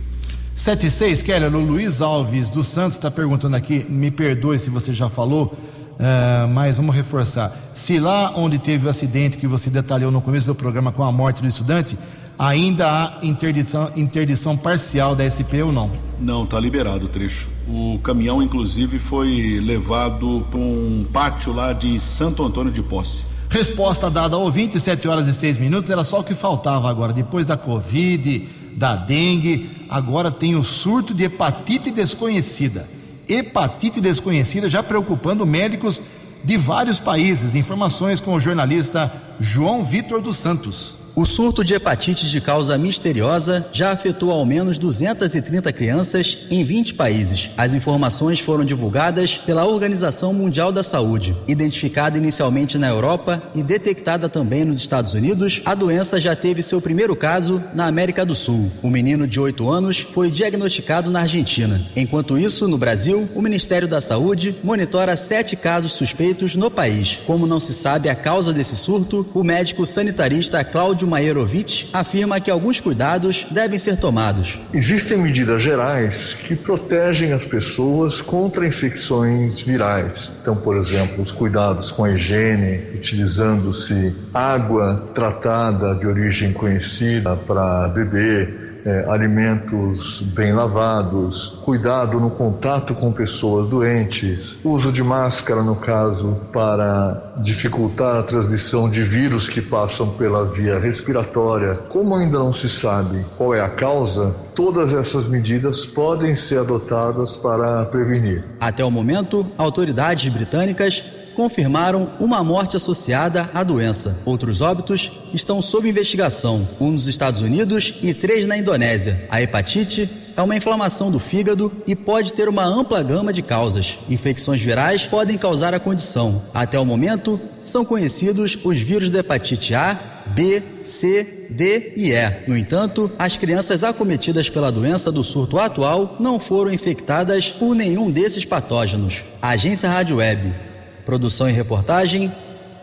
76, 0.56 1.22
Keller, 1.22 1.56
o 1.56 1.60
Luiz 1.60 2.02
Alves 2.02 2.50
dos 2.50 2.68
Santos 2.68 2.98
está 2.98 3.10
perguntando 3.10 3.56
aqui, 3.56 3.86
me 3.88 4.12
perdoe 4.12 4.60
se 4.60 4.70
você 4.70 4.92
já 4.92 5.08
falou, 5.08 5.46
uh, 5.46 6.54
mas 6.54 6.76
vamos 6.78 6.94
reforçar. 6.94 7.58
Se 7.74 7.98
lá 7.98 8.34
onde 8.36 8.60
teve 8.60 8.86
o 8.86 8.90
acidente 8.90 9.38
que 9.38 9.48
você 9.48 9.70
detalhou 9.70 10.12
no 10.12 10.22
começo 10.22 10.48
do 10.48 10.56
programa 10.56 10.92
com 10.92 11.04
a 11.04 11.12
morte 11.14 11.42
do 11.42 11.48
estudante, 11.48 11.98
ainda 12.39 12.89
há 12.89 13.13
interdição, 13.21 13.91
interdição 13.97 14.56
parcial 14.56 15.13
da 15.13 15.30
SP 15.30 15.60
ou 15.62 15.73
não? 15.73 15.91
Não, 16.17 16.45
está 16.45 16.58
liberado 16.58 17.06
o 17.06 17.10
trecho. 17.10 17.49
O 17.67 17.99
caminhão, 18.02 18.41
inclusive, 18.41 18.97
foi 18.97 19.60
levado 19.60 20.47
para 20.49 20.60
um 20.60 21.06
pátio 21.12 21.52
lá 21.52 21.73
de 21.73 21.99
Santo 21.99 22.43
Antônio 22.43 22.71
de 22.71 22.82
Posse. 22.82 23.25
Resposta 23.49 24.10
dada 24.10 24.36
ao 24.36 24.49
27 24.49 25.08
horas 25.08 25.28
e 25.28 25.34
6 25.34 25.58
minutos, 25.58 25.89
era 25.89 26.04
só 26.04 26.19
o 26.19 26.23
que 26.23 26.34
faltava 26.34 26.89
agora. 26.89 27.12
Depois 27.12 27.45
da 27.45 27.58
Covid, 27.58 28.47
da 28.75 28.95
dengue, 28.95 29.69
agora 29.89 30.32
tem 30.32 30.56
o 30.56 30.63
surto 30.63 31.13
de 31.13 31.25
hepatite 31.25 31.91
desconhecida. 31.91 32.88
Hepatite 33.28 33.99
desconhecida 33.99 34.69
já 34.69 34.82
preocupando 34.82 35.45
médicos 35.45 36.02
de 36.43 36.58
vários 36.58 36.99
países. 36.99 37.56
Informações 37.56 38.19
com 38.19 38.34
o 38.34 38.39
jornalista 38.39 39.12
João 39.40 39.83
Vitor 39.83 40.21
dos 40.21 40.37
Santos. 40.37 40.96
O 41.20 41.26
surto 41.26 41.65
de 41.65 41.74
hepatite 41.74 42.30
de 42.30 42.40
causa 42.40 42.78
misteriosa 42.78 43.67
já 43.74 43.92
afetou 43.92 44.32
ao 44.32 44.46
menos 44.46 44.78
230 44.78 45.74
crianças 45.74 46.38
em 46.50 46.63
20 46.63 46.94
países. 46.94 47.50
As 47.58 47.74
informações 47.74 48.40
foram 48.40 48.63
divulgadas 48.63 49.38
pela 49.38 49.65
Organização 49.65 50.34
Mundial 50.34 50.72
da 50.72 50.82
Saúde. 50.82 51.36
Identificada 51.46 52.17
inicialmente 52.17 52.78
na 52.78 52.88
Europa 52.88 53.44
e 53.54 53.62
detectada 53.62 54.30
também 54.30 54.63
nos 54.63 54.80
Estados 54.80 55.13
Unidos, 55.13 55.62
a 55.65 55.76
doença 55.76 56.22
já 56.22 56.38
teve 56.38 56.62
seu 56.62 56.80
primeiro 56.80 57.13
caso 57.17 57.62
na 57.74 57.86
América 57.86 58.26
do 58.26 58.34
Sul. 58.34 58.72
O 58.82 58.90
menino 58.90 59.28
de 59.28 59.42
8 59.42 59.70
anos 59.70 59.98
foi 59.98 60.32
diagnosticado 60.32 61.12
na 61.12 61.24
Argentina. 61.24 61.82
Enquanto 61.98 62.38
isso, 62.38 62.65
no 62.65 62.78
Brasil, 62.78 63.28
o 63.36 63.42
Ministério 63.42 63.90
da 63.90 64.00
Saúde 64.00 64.56
monitora 64.63 65.17
sete 65.17 65.58
casos 65.58 65.92
suspeitos 65.92 66.56
no 66.56 66.72
país. 66.72 67.20
Como 67.28 67.46
não 67.46 67.60
se 67.60 67.74
sabe 67.74 68.08
a 68.08 68.15
causa 68.15 68.54
desse 68.54 68.78
surto, 68.78 69.30
o 69.34 69.44
médico 69.44 69.86
sanitarista 69.86 70.63
Cláudio 70.63 71.09
Maierovitch 71.10 71.90
afirma 71.92 72.40
que 72.40 72.52
alguns 72.52 72.80
cuidados 72.80 73.46
devem 73.52 73.78
ser 73.78 73.98
tomados. 73.98 74.60
Existem 74.74 75.18
medidas 75.18 75.62
gerais 75.62 76.34
que 76.34 76.56
protegem 76.56 77.32
as 77.32 77.44
pessoas 77.44 78.22
contra 78.22 78.68
infecções 78.68 79.62
virais. 79.62 80.32
Então, 80.42 80.56
por 80.56 80.78
exemplo, 80.78 81.22
os 81.22 81.32
cuidados 81.32 81.92
com 81.92 82.06
a 82.06 82.12
higiene, 82.12 82.96
utilizando-se 82.96 84.16
água 84.34 85.10
tratada 85.14 85.96
de 85.96 86.08
origem 86.08 86.54
conhecida 86.54 87.36
para 87.36 87.88
beber, 87.90 88.69
é, 88.90 89.06
alimentos 89.08 90.23
bem 90.33 90.52
lavados, 90.52 91.60
cuidado 91.63 92.19
no 92.19 92.31
contato 92.31 92.96
com 92.96 93.12
pessoas 93.12 93.67
doentes, 93.67 94.58
uso 94.63 94.92
de 94.92 95.04
máscara, 95.04 95.62
no 95.62 95.75
caso, 95.75 96.35
para 96.52 97.33
dificultar 97.37 98.17
a 98.17 98.23
transmissão 98.23 98.90
de 98.90 99.04
vírus 99.04 99.48
que 99.48 99.62
passam 99.62 100.10
pela 100.10 100.44
via 100.46 100.79
respiratória. 100.79 101.75
Como 101.87 102.15
ainda 102.15 102.40
não 102.40 102.52
se 102.52 102.67
sabe 102.67 103.23
qual 103.37 103.54
é 103.54 103.62
a 103.62 103.69
causa, 103.69 104.35
todas 104.56 104.92
essas 104.92 105.27
medidas 105.27 105.85
podem 105.85 106.35
ser 106.35 106.60
adotadas 106.60 107.35
para 107.35 107.85
prevenir. 107.85 108.44
Até 108.60 108.83
o 108.83 108.90
momento, 108.90 109.46
autoridades 109.56 110.33
britânicas 110.33 111.19
confirmaram 111.40 112.10
uma 112.19 112.44
morte 112.44 112.75
associada 112.75 113.50
à 113.54 113.63
doença. 113.63 114.19
Outros 114.25 114.60
óbitos 114.60 115.10
estão 115.33 115.62
sob 115.62 115.87
investigação, 115.87 116.67
um 116.81 116.92
nos 116.92 117.08
Estados 117.08 117.40
Unidos 117.40 117.94
e 118.04 118.13
três 118.13 118.46
na 118.46 118.58
Indonésia. 118.58 119.25
A 119.29 119.42
hepatite 119.42 120.10
é 120.35 120.42
uma 120.42 120.58
inflamação 120.58 121.10
do 121.10 121.17
fígado 121.17 121.71
e 121.87 121.96
pode 121.96 122.33
ter 122.33 122.50
uma 122.50 122.65
ampla 122.65 123.02
gama 123.02 123.31
de 123.31 123.42
causas. 123.42 124.00
Infecções 124.10 124.60
virais 124.60 125.08
podem 125.08 125.37
causar 125.37 125.73
a 125.73 125.79
condição. 125.79 126.42
Até 126.54 126.77
o 126.77 126.83
momento, 126.83 127.40
são 127.63 127.85
conhecidos 127.85 128.60
os 128.62 128.77
vírus 128.77 129.10
da 129.10 129.19
hepatite 129.19 129.73
A, 129.73 129.98
B, 130.27 130.62
C, 130.83 131.48
D 131.52 131.94
e 131.96 132.12
E. 132.12 132.50
No 132.50 132.58
entanto, 132.58 133.10
as 133.17 133.37
crianças 133.37 133.81
acometidas 133.81 134.50
pela 134.50 134.73
doença 134.73 135.10
do 135.10 135.23
surto 135.23 135.58
atual 135.58 136.17
não 136.19 136.37
foram 136.37 136.73
infectadas 136.73 137.50
por 137.50 137.73
nenhum 137.73 138.12
desses 138.12 138.44
patógenos. 138.44 139.23
Agência 139.42 139.90
Rádio 139.90 140.17
Web 140.17 140.69
Produção 141.10 141.50
e 141.50 141.52
reportagem, 141.52 142.32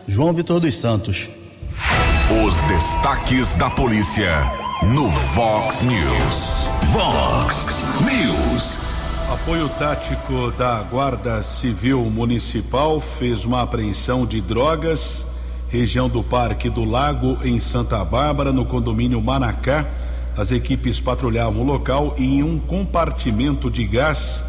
João 0.05 0.33
Vitor 0.33 0.59
dos 0.59 0.75
Santos. 0.75 1.29
Os 2.45 2.61
destaques 2.63 3.55
da 3.55 3.69
polícia 3.69 4.29
no 4.83 5.09
Vox 5.09 5.81
News. 5.83 6.67
Vox 6.91 7.65
News. 8.01 8.79
Apoio 9.31 9.69
tático 9.79 10.51
da 10.57 10.83
Guarda 10.83 11.41
Civil 11.41 12.01
Municipal 12.01 12.99
fez 12.99 13.45
uma 13.45 13.61
apreensão 13.61 14.25
de 14.25 14.41
drogas, 14.41 15.25
região 15.69 16.09
do 16.09 16.21
Parque 16.21 16.69
do 16.69 16.83
Lago, 16.83 17.37
em 17.45 17.57
Santa 17.59 18.03
Bárbara, 18.03 18.51
no 18.51 18.65
condomínio 18.65 19.21
Manacá. 19.21 19.85
As 20.37 20.51
equipes 20.51 20.99
patrulhavam 20.99 21.61
o 21.61 21.65
local 21.65 22.13
e 22.17 22.25
em 22.25 22.43
um 22.43 22.59
compartimento 22.59 23.71
de 23.71 23.85
gás 23.85 24.43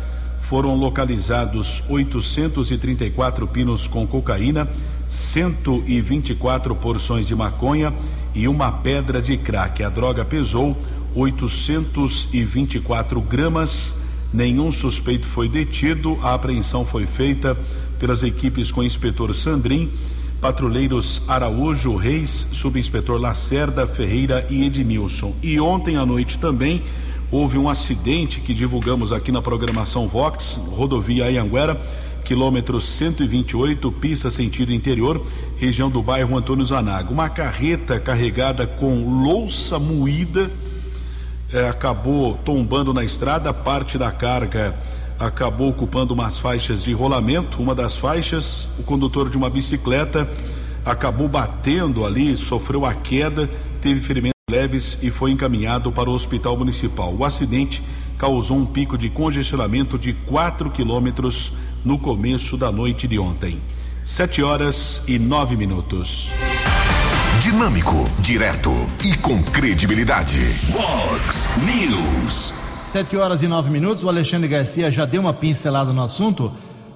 foram 0.49 0.75
localizados 0.75 1.85
834 1.91 3.47
pinos 3.47 3.87
com 3.87 4.07
cocaína, 4.07 4.67
124 5.07 6.75
porções 6.75 7.27
de 7.27 7.35
maconha 7.35 7.93
e 8.35 8.49
uma 8.49 8.73
pedra 8.73 9.21
de 9.21 9.37
crack. 9.37 9.83
A 9.83 9.91
droga 9.91 10.25
pesou 10.25 10.75
824 11.15 13.21
gramas. 13.21 13.95
Nenhum 14.33 14.73
suspeito 14.73 15.27
foi 15.27 15.51
detido. 15.51 16.19
A 16.23 16.33
apreensão 16.33 16.87
foi 16.87 17.05
feita 17.05 17.55
pelas 17.99 18.23
equipes 18.23 18.73
com 18.73 18.81
o 18.81 18.85
inspetor 18.85 19.35
Sandrin, 19.35 19.91
patrulheiros 20.41 21.21
Araújo, 21.29 21.95
Reis, 21.95 22.47
subinspetor 22.53 23.21
Lacerda, 23.21 23.87
Ferreira 23.87 24.47
e 24.49 24.65
Edmilson. 24.65 25.37
E 25.43 25.61
ontem 25.61 25.99
à 25.99 26.07
noite 26.07 26.39
também 26.39 26.83
houve 27.31 27.59
um 27.59 27.69
acidente 27.69 28.41
que 28.41 28.55
divulgamos 28.55 29.13
aqui 29.13 29.31
na 29.31 29.43
programação 29.43 30.09
Vox, 30.09 30.59
rodovia 30.71 31.27
Ayanguera, 31.27 31.81
quilômetro 32.25 32.81
128, 32.81 33.91
pista 33.93 34.31
sentido 34.31 34.73
interior, 34.73 35.23
região 35.59 35.91
do 35.91 36.03
bairro 36.03 36.37
Antônio 36.37 36.65
Zanaga. 36.65 37.11
Uma 37.11 37.29
carreta 37.29 37.99
carregada 37.99 38.67
com 38.67 39.23
louça 39.23 39.79
moída 39.79 40.51
eh, 41.53 41.69
acabou 41.69 42.35
tombando 42.45 42.93
na 42.93 43.05
estrada, 43.05 43.53
parte 43.53 43.97
da 43.97 44.11
carga 44.11 44.75
acabou 45.19 45.71
ocupando 45.71 46.15
umas 46.15 46.39
faixas 46.39 46.85
de 46.85 46.93
rolamento. 46.93 47.61
Uma 47.61 47.75
das 47.75 47.97
faixas, 47.97 48.69
o 48.79 48.83
condutor 48.85 49.29
de 49.29 49.37
uma 49.37 49.51
bicicleta 49.51 50.29
acabou 50.85 51.29
batendo 51.29 52.05
ali, 52.05 52.37
sofreu 52.37 52.87
a 52.87 52.95
queda, 52.95 53.51
teve 53.81 54.01
ferimento 54.01 54.38
leves 54.49 54.99
e 55.03 55.11
foi 55.11 55.31
encaminhado 55.31 55.93
para 55.93 56.09
o 56.09 56.15
hospital 56.15 56.57
municipal. 56.57 57.15
O 57.15 57.25
acidente 57.25 57.83
causou 58.17 58.57
um 58.57 58.67
pico 58.67 58.97
de 58.97 59.11
congestionamento 59.11 59.99
de 59.99 60.13
4 60.13 60.71
quilômetros 60.71 61.53
no 61.85 61.99
começo 61.99 62.57
da 62.57 62.73
noite 62.73 63.07
de 63.07 63.19
ontem. 63.19 63.61
Sete 64.03 64.43
horas 64.43 65.03
e 65.07 65.19
nove 65.19 65.55
minutos. 65.55 66.31
Dinâmico, 67.43 68.09
direto 68.21 68.71
e 69.05 69.17
com 69.19 69.43
credibilidade. 69.43 70.41
Vox 70.71 71.49
News. 71.65 72.55
Sete 72.87 73.17
horas 73.17 73.43
e 73.43 73.47
nove 73.47 73.71
minutos. 73.71 74.03
O 74.03 74.09
Alexandre 74.09 74.49
Garcia 74.49 74.91
já 74.91 75.05
deu 75.05 75.21
uma 75.21 75.35
pincelada 75.35 75.93
no 75.93 76.03
assunto, 76.03 76.51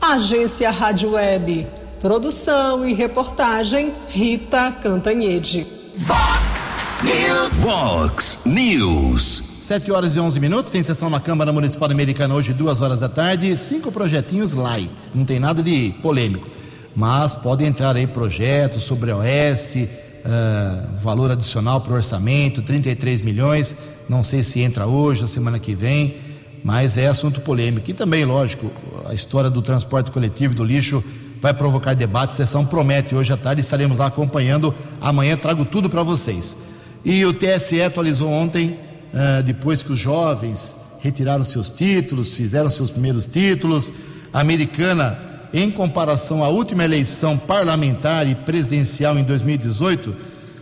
Agência 0.01 0.71
Rádio 0.71 1.13
Web. 1.13 1.67
Produção 2.01 2.89
e 2.89 2.95
reportagem 2.95 3.93
Rita 4.09 4.73
Cantanhede. 4.83 5.67
Vox 5.95 6.73
News. 7.03 7.53
Vox 7.61 8.39
News. 8.47 9.52
7 9.63 9.93
horas 9.93 10.17
e 10.17 10.19
11 10.19 10.41
minutos, 10.41 10.73
tem 10.73 10.83
sessão 10.83 11.09
na 11.09 11.21
Câmara 11.21 11.53
Municipal 11.53 11.89
Americana 11.89 12.35
hoje, 12.35 12.53
duas 12.53 12.81
horas 12.81 12.99
da 12.99 13.09
tarde. 13.09 13.57
Cinco 13.57 13.93
projetinhos 13.93 14.55
light, 14.55 14.91
não 15.15 15.25
tem 15.25 15.39
nada 15.39 15.63
de 15.63 15.95
polêmico. 16.03 16.49
Mas 16.97 17.33
pode 17.33 17.65
entrar 17.65 17.95
aí 17.95 18.05
projetos 18.05 18.83
sobre 18.83 19.13
a 19.13 19.19
OS, 19.19 19.77
uh, 19.77 20.97
valor 20.97 21.31
adicional 21.31 21.81
para 21.81 21.93
o 21.93 21.95
orçamento, 21.95 22.61
33 22.61 23.23
milhões. 23.23 23.77
Não 24.09 24.25
sei 24.25 24.43
se 24.43 24.59
entra 24.61 24.89
hoje 24.89 25.23
ou 25.23 25.29
semana 25.29 25.61
que 25.61 25.77
vem, 25.77 26.17
mas 26.65 26.97
é 26.97 27.07
assunto 27.07 27.41
polêmico. 27.41 27.89
E 27.89 27.95
também, 27.95 28.25
lógico, 28.25 28.69
a 29.07 29.15
história 29.15 29.49
do 29.49 29.63
transporte 29.63 30.11
coletivo 30.11 30.57
do 30.57 30.65
lixo 30.65 31.05
vai 31.41 31.55
provocar 31.55 31.95
debate. 31.95 32.35
Sessão 32.35 32.67
promete 32.67 33.15
hoje 33.15 33.33
à 33.33 33.37
tarde, 33.37 33.61
estaremos 33.61 33.99
lá 33.99 34.07
acompanhando. 34.07 34.75
Amanhã 35.01 35.37
trago 35.37 35.65
tudo 35.65 35.89
para 35.89 36.03
vocês. 36.03 36.57
E 37.05 37.25
o 37.25 37.33
TSE 37.33 37.81
atualizou 37.81 38.29
ontem, 38.29 38.77
uh, 39.13 39.43
depois 39.43 39.83
que 39.83 39.93
os 39.93 39.99
jovens 39.99 40.77
retiraram 41.01 41.43
seus 41.45 41.69
títulos, 41.71 42.33
fizeram 42.35 42.71
seus 42.71 42.91
primeiros 42.91 43.27
títulos. 43.27 43.93
A 44.33 44.41
americana, 44.41 45.19
em 45.53 45.71
comparação 45.71 46.43
à 46.43 46.49
última 46.49 46.83
eleição 46.85 47.37
parlamentar 47.37 48.27
e 48.29 48.35
presidencial 48.35 49.19
em 49.19 49.25
2018, 49.25 50.17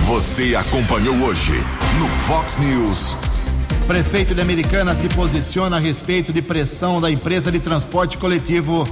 Você 0.08 0.56
acompanhou 0.56 1.16
hoje 1.18 1.54
no 2.00 2.08
Fox 2.26 2.58
News. 2.58 3.16
Prefeito 3.86 4.34
de 4.34 4.42
Americana 4.42 4.96
se 4.96 5.08
posiciona 5.10 5.78
a 5.78 5.80
respeito 5.80 6.34
de 6.34 6.42
pressão 6.42 7.00
da 7.00 7.12
empresa 7.12 7.52
de 7.52 7.60
transporte 7.60 8.18
coletivo. 8.18 8.88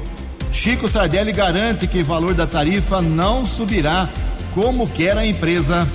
Chico 0.52 0.88
Sardelli 0.88 1.32
garante 1.32 1.88
que 1.88 2.04
o 2.04 2.06
valor 2.06 2.36
da 2.36 2.46
tarifa 2.46 3.02
não 3.02 3.44
subirá 3.44 4.08
como 4.54 4.88
quer 4.88 5.18
a 5.18 5.26
empresa. 5.26 5.88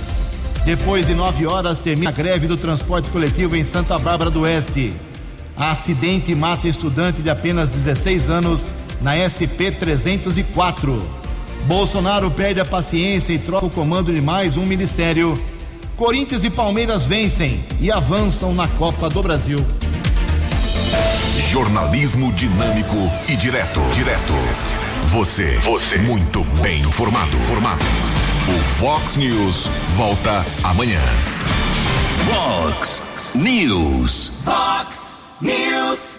Depois 0.65 1.07
de 1.07 1.15
nove 1.15 1.45
horas, 1.45 1.79
termina 1.79 2.09
a 2.09 2.13
greve 2.13 2.47
do 2.47 2.57
transporte 2.57 3.09
coletivo 3.09 3.55
em 3.55 3.63
Santa 3.63 3.97
Bárbara 3.97 4.29
do 4.29 4.41
Oeste. 4.41 4.93
Acidente 5.55 6.35
mata 6.35 6.67
estudante 6.67 7.21
de 7.21 7.29
apenas 7.29 7.69
16 7.69 8.29
anos 8.29 8.69
na 9.01 9.15
SP 9.15 9.71
304. 9.71 11.18
Bolsonaro 11.65 12.31
perde 12.31 12.59
a 12.59 12.65
paciência 12.65 13.33
e 13.33 13.39
troca 13.39 13.65
o 13.65 13.69
comando 13.69 14.13
de 14.13 14.21
mais 14.21 14.57
um 14.57 14.65
ministério. 14.65 15.39
Corinthians 15.95 16.43
e 16.43 16.49
Palmeiras 16.49 17.05
vencem 17.05 17.59
e 17.79 17.91
avançam 17.91 18.53
na 18.53 18.67
Copa 18.67 19.09
do 19.09 19.21
Brasil. 19.21 19.63
Jornalismo 21.49 22.31
dinâmico 22.33 22.95
e 23.27 23.35
direto. 23.35 23.81
Direto. 23.93 24.33
Você. 25.07 25.57
Você. 25.57 25.97
Muito 25.97 26.43
bem 26.61 26.81
informado. 26.81 27.37
Formado. 27.39 27.83
O 28.47 28.59
Fox 28.79 29.15
News 29.15 29.67
volta 29.95 30.45
amanhã. 30.63 31.01
Fox 32.25 33.01
News. 33.35 34.31
Fox 34.43 35.19
News. 35.41 36.17